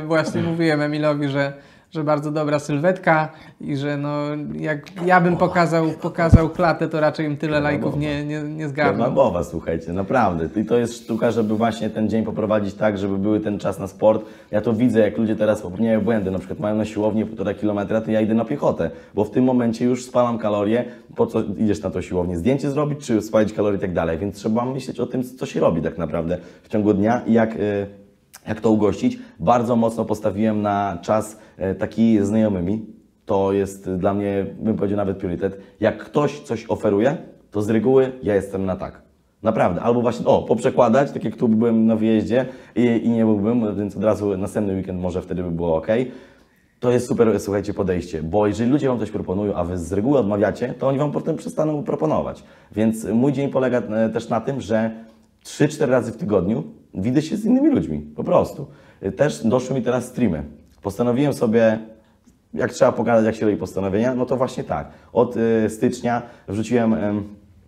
[0.02, 1.52] y, właśnie mówiłem Emilowi, że,
[1.90, 3.28] że bardzo dobra sylwetka
[3.60, 4.18] i że no,
[4.58, 9.12] jak ja bym pokazał, pokazał klatę, to raczej im tyle lajków nie, nie, nie zgarnął.
[9.12, 10.60] mowa, słuchajcie, naprawdę.
[10.60, 13.86] I to jest sztuka, żeby właśnie ten dzień poprowadzić tak, żeby były ten czas na
[13.86, 14.24] sport.
[14.50, 18.00] Ja to widzę, jak ludzie teraz popełniają błędy, na przykład mają na siłownię półtora kilometra,
[18.00, 20.84] to ja idę na piechotę, bo w tym momencie już spalam kalorie,
[21.16, 22.36] po co idziesz na to siłownię?
[22.36, 25.60] Zdjęcie zrobić, czy spalić kalorie i tak dalej, więc trzeba myśleć o tym, co się
[25.60, 27.56] robi tak naprawdę w ciągu dnia i jak...
[27.56, 28.05] y,
[28.48, 29.18] jak to ugościć?
[29.40, 32.86] Bardzo mocno postawiłem na czas e, taki z znajomymi.
[33.26, 35.60] To jest dla mnie, bym powiedział, nawet priorytet.
[35.80, 37.16] Jak ktoś coś oferuje,
[37.50, 39.02] to z reguły ja jestem na tak.
[39.42, 39.80] Naprawdę.
[39.80, 43.96] Albo właśnie, o, poprzekładać, tak jak tu byłem na wyjeździe i, i nie byłbym, więc
[43.96, 45.86] od razu następny weekend może wtedy by było ok.
[46.80, 50.18] To jest super, słuchajcie, podejście, bo jeżeli ludzie Wam coś proponują, a Wy z reguły
[50.18, 52.44] odmawiacie, to oni Wam potem przestaną proponować.
[52.72, 54.90] Więc mój dzień polega e, też na tym, że
[55.46, 58.66] 3-4 razy w tygodniu widzę się z innymi ludźmi, po prostu.
[59.00, 60.42] E, Też doszły mi teraz streamy.
[60.82, 61.78] Postanowiłem sobie,
[62.54, 64.88] jak trzeba pogadać, jak się robi postanowienia, no to właśnie tak.
[65.12, 67.24] Od e, stycznia wrzuciłem em,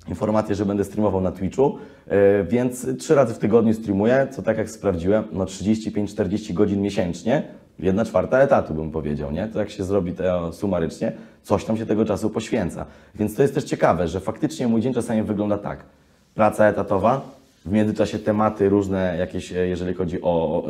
[0.09, 4.59] informację, że będę streamował na Twitchu, e, więc trzy razy w tygodniu streamuję, co tak
[4.59, 7.43] jak sprawdziłem, no 35-40 godzin miesięcznie,
[7.79, 9.49] jedna czwarta etatu bym powiedział, nie?
[9.49, 11.13] To jak się zrobi to sumarycznie,
[11.43, 12.87] coś tam się tego czasu poświęca.
[13.15, 15.85] Więc to jest też ciekawe, że faktycznie mój dzień czasami wygląda tak.
[16.35, 17.38] Praca etatowa,
[17.69, 20.65] w międzyczasie tematy różne jakieś, e, jeżeli chodzi o, o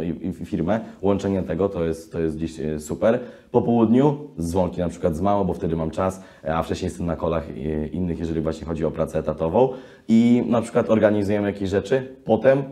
[0.44, 3.20] firmę, łączenie tego to jest, to jest gdzieś e, super.
[3.50, 7.06] Po południu dzwonki na przykład z mało, bo wtedy mam czas, e, a wcześniej jestem
[7.06, 7.56] na kolach
[7.92, 9.68] innych, jeżeli właśnie chodzi o pracę etatową
[10.08, 12.62] i na przykład organizujemy jakieś rzeczy, potem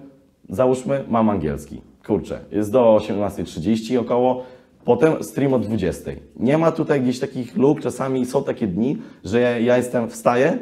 [0.49, 1.81] załóżmy mam angielski.
[2.07, 4.45] Kurczę, jest do 18.30 około,
[4.85, 6.11] Potem stream o 20.
[6.37, 10.59] Nie ma tutaj gdzieś takich luk, czasami są takie dni, że ja jestem, wstaję,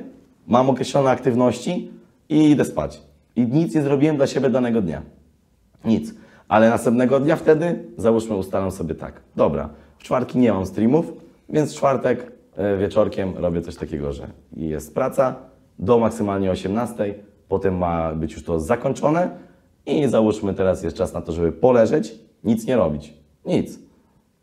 [0.47, 1.91] mam określone aktywności
[2.29, 3.03] i idę spać.
[3.37, 5.03] I nic nie zrobiłem dla siebie danego dnia.
[5.85, 6.14] Nic.
[6.49, 9.20] Ale następnego dnia wtedy, załóżmy, ustalam sobie tak.
[9.37, 9.68] Dobra,
[9.99, 11.12] w czwartki nie mam streamów,
[11.49, 15.37] więc w czwartek e, wieczorkiem robię coś takiego, że jest praca
[15.78, 17.14] do maksymalnie 18,
[17.49, 19.30] potem ma być już to zakończone
[19.87, 22.14] i załóżmy teraz jest czas na to, żeby poleżeć,
[22.45, 23.14] nic nie robić.
[23.47, 23.78] Nic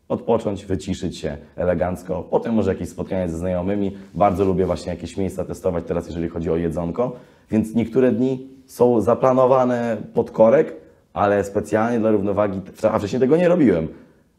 [0.08, 2.22] odpocząć, wyciszyć się elegancko.
[2.30, 3.96] Potem może jakieś spotkanie ze znajomymi.
[4.14, 7.16] Bardzo lubię właśnie jakieś miejsca testować teraz, jeżeli chodzi o jedzonko.
[7.52, 10.76] Więc niektóre dni są zaplanowane pod korek,
[11.12, 13.88] ale specjalnie dla równowagi, a wcześniej tego nie robiłem.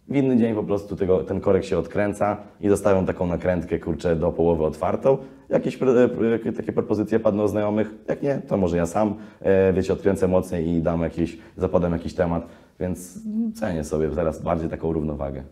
[0.07, 4.15] W inny dzień po prostu tego, ten korek się odkręca i zostawiam taką nakrętkę, kurczę,
[4.15, 5.17] do połowy otwartą.
[5.49, 10.27] Jakieś pre- takie propozycje padną znajomych, jak nie, to może ja sam, e, wiecie, odkręcę
[10.27, 12.47] mocniej i dam jakiś, zapadam jakiś temat,
[12.79, 13.19] więc
[13.55, 15.43] cenię sobie teraz bardziej taką równowagę.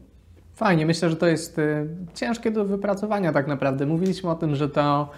[0.53, 3.86] Fajnie, myślę, że to jest y, ciężkie do wypracowania tak naprawdę.
[3.86, 5.09] Mówiliśmy o tym, że to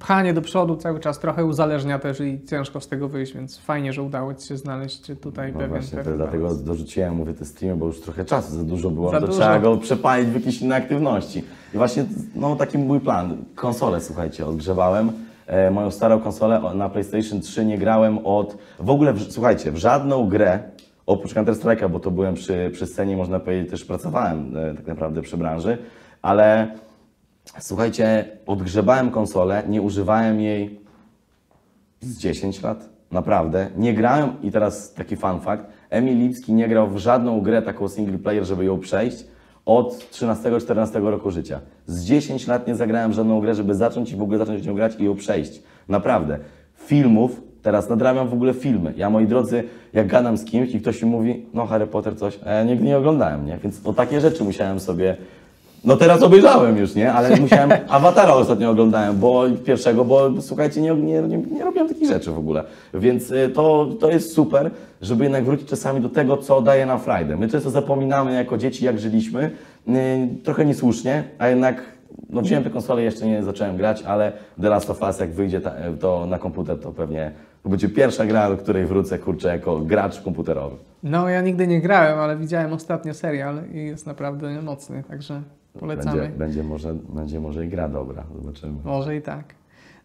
[0.00, 3.92] pchanie do przodu cały czas trochę uzależnia też i ciężko z tego wyjść, więc fajnie,
[3.92, 7.76] że udało Ci się znaleźć tutaj No pewien, właśnie, pewien dlatego dorzuciłem, mówię, te streamy,
[7.76, 9.38] bo już trochę czasu za dużo było, Za to dużo.
[9.38, 11.44] trzeba go przepalić w jakieś inne aktywności.
[11.74, 13.36] I właśnie, no taki mój plan.
[13.54, 15.12] Konsolę, słuchajcie, odgrzewałem.
[15.46, 18.56] E, moją starą konsolę na PlayStation 3 nie grałem od...
[18.78, 20.58] W ogóle, w, słuchajcie, w żadną grę,
[21.06, 25.22] oprócz Counter-Strike'a, bo to byłem przy, przy scenie, można powiedzieć, też pracowałem e, tak naprawdę
[25.22, 25.78] przy branży,
[26.22, 26.68] ale
[27.58, 30.80] słuchajcie, odgrzebałem konsolę, nie używałem jej
[32.00, 32.88] z 10 lat.
[33.10, 33.70] Naprawdę.
[33.76, 37.88] Nie grałem, i teraz taki fun fact, Emil Lipski nie grał w żadną grę taką
[37.88, 39.24] single player, żeby ją przejść
[39.64, 41.60] od 13-14 roku życia.
[41.86, 44.66] Z 10 lat nie zagrałem w żadną grę, żeby zacząć i w ogóle zacząć w
[44.66, 45.62] nią grać i ją przejść.
[45.88, 46.38] Naprawdę.
[46.74, 48.94] Filmów, teraz nadrabiam w ogóle filmy.
[48.96, 52.38] Ja, moi drodzy, jak gadam z kimś i ktoś mi mówi, no Harry Potter coś,
[52.46, 53.58] a ja nigdy nie oglądałem, nie?
[53.58, 55.16] Więc o takie rzeczy musiałem sobie
[55.86, 57.12] no teraz obejrzałem już, nie?
[57.12, 62.30] Ale musiałem, Awatara ostatnio oglądałem, bo pierwszego, bo słuchajcie, nie, nie, nie, robiłem takich rzeczy
[62.30, 62.64] w ogóle.
[62.94, 64.70] Więc y, to, to jest super,
[65.02, 67.36] żeby jednak wrócić czasami do tego, co daje nam frajdę.
[67.36, 69.50] My często zapominamy jako dzieci, jak żyliśmy,
[69.88, 69.92] y,
[70.44, 71.82] trochę niesłusznie, a jednak
[72.30, 74.32] no wziąłem tę konsolę, jeszcze nie zacząłem grać, ale
[74.62, 77.32] The Last of Us, jak wyjdzie ta, to na komputer, to pewnie
[77.64, 80.76] będzie pierwsza gra, do której wrócę, kurczę, jako gracz komputerowy.
[81.02, 85.42] No, ja nigdy nie grałem, ale widziałem ostatnio serial i jest naprawdę mocny, także
[85.76, 86.20] polecamy.
[86.20, 88.74] Będzie, będzie, może, będzie może i gra dobra, zobaczymy.
[88.84, 89.54] Może i tak.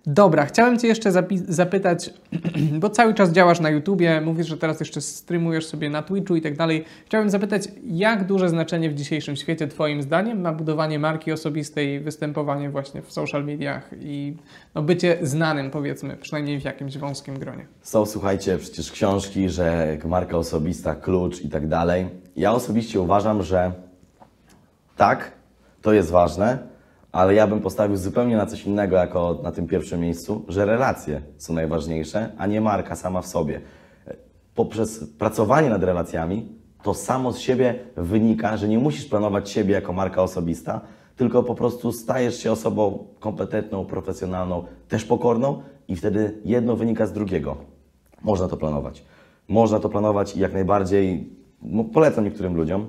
[0.05, 1.11] Dobra, chciałem Cię jeszcze
[1.47, 2.13] zapytać,
[2.82, 6.41] bo cały czas działasz na YouTubie, mówisz, że teraz jeszcze streamujesz sobie na Twitchu i
[6.41, 6.86] tak dalej.
[7.05, 12.69] Chciałem zapytać, jak duże znaczenie w dzisiejszym świecie Twoim zdaniem ma budowanie marki osobistej, występowanie
[12.69, 14.36] właśnie w social mediach i
[14.76, 17.65] no, bycie znanym, powiedzmy, przynajmniej w jakimś wąskim gronie?
[17.82, 22.07] Są, słuchajcie, przecież książki, że marka osobista, klucz i tak dalej.
[22.36, 23.72] Ja osobiście uważam, że
[24.97, 25.32] tak,
[25.82, 26.57] to jest ważne,
[27.11, 31.21] ale ja bym postawił zupełnie na coś innego jako na tym pierwszym miejscu, że relacje
[31.38, 33.61] są najważniejsze, a nie marka sama w sobie.
[34.55, 36.49] Poprzez pracowanie nad relacjami
[36.84, 40.82] to samo z siebie wynika, że nie musisz planować siebie jako marka osobista,
[41.15, 47.13] tylko po prostu stajesz się osobą kompetentną, profesjonalną, też pokorną i wtedy jedno wynika z
[47.13, 47.57] drugiego.
[48.21, 49.05] Można to planować.
[49.47, 51.29] Można to planować i jak najbardziej
[51.61, 52.88] no, polecam niektórym ludziom,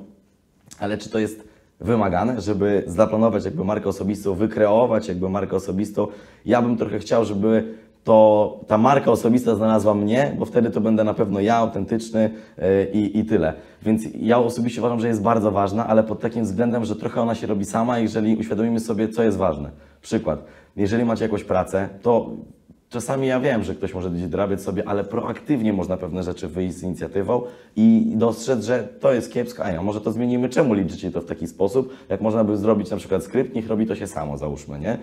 [0.78, 1.51] ale czy to jest
[1.85, 6.07] wymagane, żeby zaplanować jakby markę osobistą, wykreować jakby markę osobistą?
[6.47, 7.74] Ja bym trochę chciał, żeby
[8.05, 12.64] to ta marka osobista znalazła mnie, bo wtedy to będę na pewno ja, autentyczny yy,
[12.93, 13.55] i, i tyle.
[13.83, 17.35] Więc ja osobiście uważam, że jest bardzo ważna, ale pod takim względem, że trochę ona
[17.35, 19.70] się robi sama, jeżeli uświadomimy sobie, co jest ważne.
[20.01, 20.45] Przykład,
[20.76, 22.30] jeżeli macie jakąś pracę, to
[22.93, 26.76] Czasami ja wiem, że ktoś może gdzieś dorabiać sobie, ale proaktywnie można pewne rzeczy wyjść
[26.76, 27.43] z inicjatywą
[27.76, 31.24] i dostrzec, że to jest kiepsko, a ja może to zmienimy, czemu liczycie to w
[31.24, 34.78] taki sposób, jak można by zrobić na przykład skrypt, niech robi to się samo, załóżmy,
[34.78, 34.99] nie?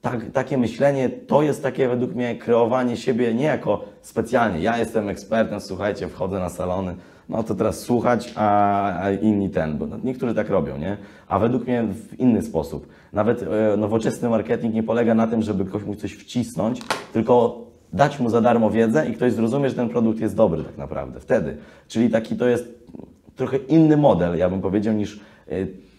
[0.00, 5.08] Tak, takie myślenie to jest takie według mnie kreowanie siebie nie jako specjalnie, ja jestem
[5.08, 6.96] ekspertem, słuchajcie, wchodzę na salony,
[7.32, 10.96] no to teraz słuchać, a, inni ten, bo no, niektórzy tak robią, nie?
[11.28, 12.86] A według mnie w inny sposób.
[13.12, 16.80] Nawet e, nowoczesny marketing nie polega na tym, żeby ktoś mógł coś wcisnąć,
[17.12, 17.62] tylko
[17.92, 21.20] dać mu za darmo wiedzę i ktoś zrozumie, że ten produkt jest dobry tak naprawdę,
[21.20, 21.56] wtedy.
[21.88, 22.84] Czyli taki to jest
[23.36, 25.52] trochę inny model, ja bym powiedział, niż e,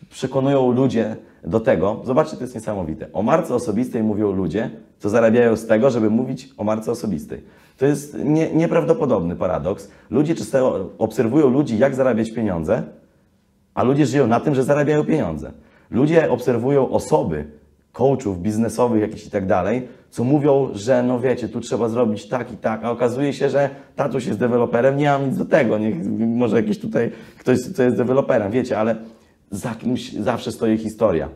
[0.10, 2.02] przekonują ludzie do tego.
[2.04, 3.08] Zobaczcie, to jest niesamowite.
[3.14, 4.70] O marce osobistej mówią ludzie,
[5.00, 7.42] co zarabiają z tego, żeby mówić o marce osobistej.
[7.84, 9.92] To jest nie, nieprawdopodobny paradoks.
[10.10, 12.84] Ludzie często obserwują ludzi, jak zarabiać pieniądze,
[13.74, 15.52] a ludzie żyją na tym, że zarabiają pieniądze.
[15.92, 17.46] Ludzie obserwują osoby,
[17.92, 22.52] coachów biznesowych jakichś i tak dalej, co mówią, że no wiecie, tu trzeba zrobić tak
[22.52, 25.96] i tak, a okazuje się, że tatuś jest deweloperem, nie mam nic do tego, niech,
[26.20, 28.96] może jakiś tutaj ktoś, co jest deweloperem, wiecie, ale
[29.52, 31.30] za kimś zawsze stoi historia.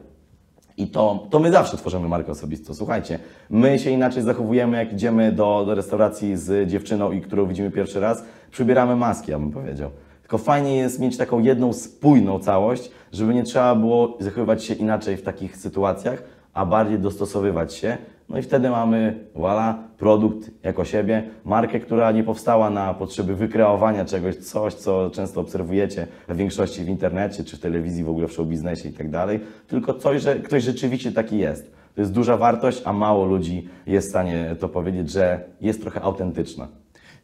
[0.78, 2.74] I to, to my zawsze tworzymy markę osobistą.
[2.74, 3.20] Słuchajcie,
[3.50, 8.00] my się inaczej zachowujemy, jak idziemy do, do restauracji z dziewczyną, i którą widzimy pierwszy
[8.00, 9.90] raz, przybieramy maski, ja bym powiedział.
[10.22, 15.18] Tylko fajnie jest mieć taką jedną spójną całość, żeby nie trzeba było zachowywać się inaczej
[15.18, 16.24] w takich sytuacjach,
[16.54, 17.98] a bardziej dostosowywać się.
[18.30, 24.06] No i wtedy mamy, voilà, produkt jako siebie, markę, która nie powstała na potrzeby wykreowania
[24.06, 28.34] czegoś, coś, co często obserwujecie w większości w internecie, czy w telewizji, w ogóle w
[28.34, 31.72] show biznesie i tak dalej, tylko coś, że ktoś rzeczywiście taki jest.
[31.96, 36.02] To jest duża wartość, a mało ludzi jest w stanie to powiedzieć, że jest trochę
[36.02, 36.68] autentyczna.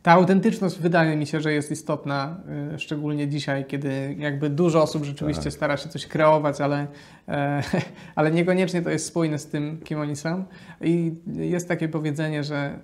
[0.04, 2.38] Ta autentyczność wydaje mi się, że jest istotna,
[2.76, 5.54] y, szczególnie dzisiaj, kiedy jakby dużo osób rzeczywiście Tak.
[5.54, 6.88] stara się coś kreować, ale,
[7.28, 7.64] e,
[8.16, 10.46] ale niekoniecznie to jest spójne z tym, kim oni są.
[10.82, 12.80] I jest takie powiedzenie, że,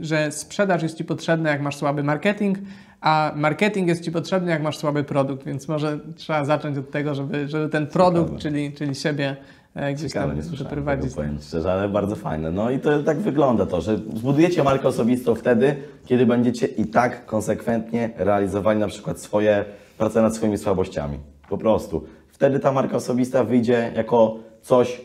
[0.00, 2.58] że sprzedaż jest Ci potrzebna, jak masz słaby marketing,
[3.00, 7.14] a marketing jest Ci potrzebny, jak masz słaby produkt, więc może trzeba zacząć od tego,
[7.14, 9.36] żeby, żeby ten produkt, czyli, czyli siebie
[9.74, 11.10] gdzieś Ciekawe, tam nie wyprowadzić.
[11.10, 12.50] tego, powiem szczerze, ale bardzo fajne.
[12.50, 17.26] No i to tak wygląda to, że zbudujecie markę osobistą wtedy, kiedy będziecie i tak
[17.26, 19.64] konsekwentnie realizowali na przykład swoje,
[19.98, 21.18] pracę nad swoimi słabościami.
[21.48, 22.04] Po prostu.
[22.28, 25.00] Wtedy ta marka osobista wyjdzie jako coś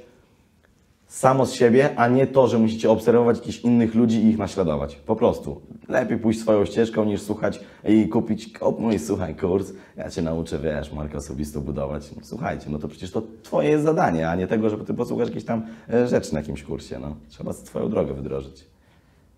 [1.18, 4.96] samo z siebie, a nie to, że musicie obserwować jakichś innych ludzi i ich naśladować.
[4.96, 5.62] Po prostu.
[5.90, 10.60] Lepiej pójść swoją ścieżką niż słuchać i kupić, kup mój słuchaj kurs, ja Cię nauczę,
[10.60, 12.16] wiesz, markę osobistą budować.
[12.16, 15.28] No, słuchajcie, no to przecież to Twoje jest zadanie, a nie tego, żeby Ty posłuchasz
[15.28, 17.16] jakiejś tam e, rzeczy na jakimś kursie, no.
[17.30, 18.66] Trzeba Twoją drogę wydrożyć.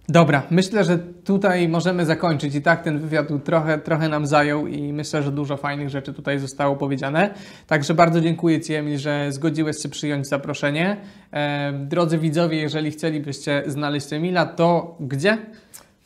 [0.10, 2.56] Dobra, myślę, że tutaj możemy zakończyć.
[2.56, 6.40] I tak ten wywiad trochę, trochę nam zajął i myślę, że dużo fajnych rzeczy tutaj
[6.40, 7.34] zostało powiedziane.
[7.68, 10.98] Także bardzo dziękuję Ci, Emil, że zgodziłeś się przyjąć zaproszenie.
[11.34, 15.38] E, drodzy widzowie, jeżeli chcielibyście znaleźć Emila, to gdzie?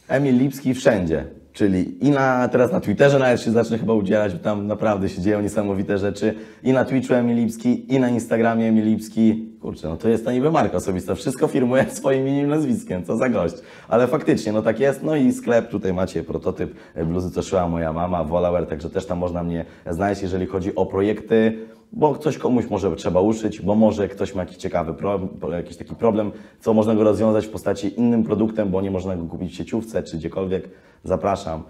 [0.07, 1.25] Emil Lipski wszędzie.
[1.53, 5.21] Czyli i na, teraz na Twitterze nawet się zacznę chyba udzielać, bo tam naprawdę się
[5.21, 6.35] dzieją niesamowite rzeczy.
[6.63, 9.49] I na Twitchu Emil Lipski, i na Instagramie Emil Lipski.
[9.61, 11.15] Kurczę, no to jest ta niby marka osobista.
[11.15, 13.05] Wszystko firmuje swoim imieniem, nazwiskiem.
[13.05, 13.55] Co za gość.
[13.87, 15.03] Ale faktycznie, no tak jest.
[15.03, 16.75] No i sklep, tutaj macie prototyp
[17.05, 20.85] bluzy, co szyła moja mama, Volaware, także też tam można mnie znaleźć, jeżeli chodzi o
[20.85, 21.57] projekty
[21.93, 25.95] bo coś komuś może trzeba uszyć, bo może ktoś ma jakiś ciekawy problem, jakiś taki
[25.95, 29.55] problem, co można go rozwiązać w postaci innym produktem, bo nie można go kupić w
[29.55, 30.69] sieciówce czy gdziekolwiek.
[31.03, 31.63] Zapraszam.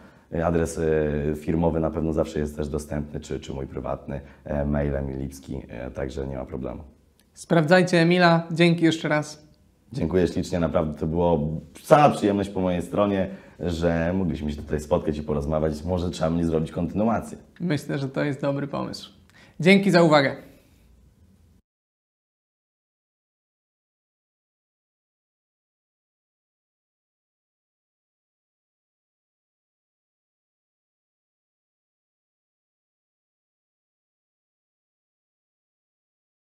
[0.45, 5.19] Adres y, firmowy na pewno zawsze jest też dostępny, czy, czy mój prywatny, e, mailem
[5.19, 6.84] Lipski, e, także nie ma problemu.
[7.34, 8.47] Sprawdzajcie Emila.
[8.51, 9.47] Dzięki jeszcze raz.
[9.93, 15.17] Dziękuję ślicznie, naprawdę to było cała przyjemność po mojej stronie, że mogliśmy się tutaj spotkać
[15.17, 15.84] i porozmawiać.
[15.84, 17.38] Może trzeba mnie zrobić kontynuację.
[17.59, 19.22] Myślę, że to jest dobry pomysł.
[19.59, 20.52] Dzięki za uwagę.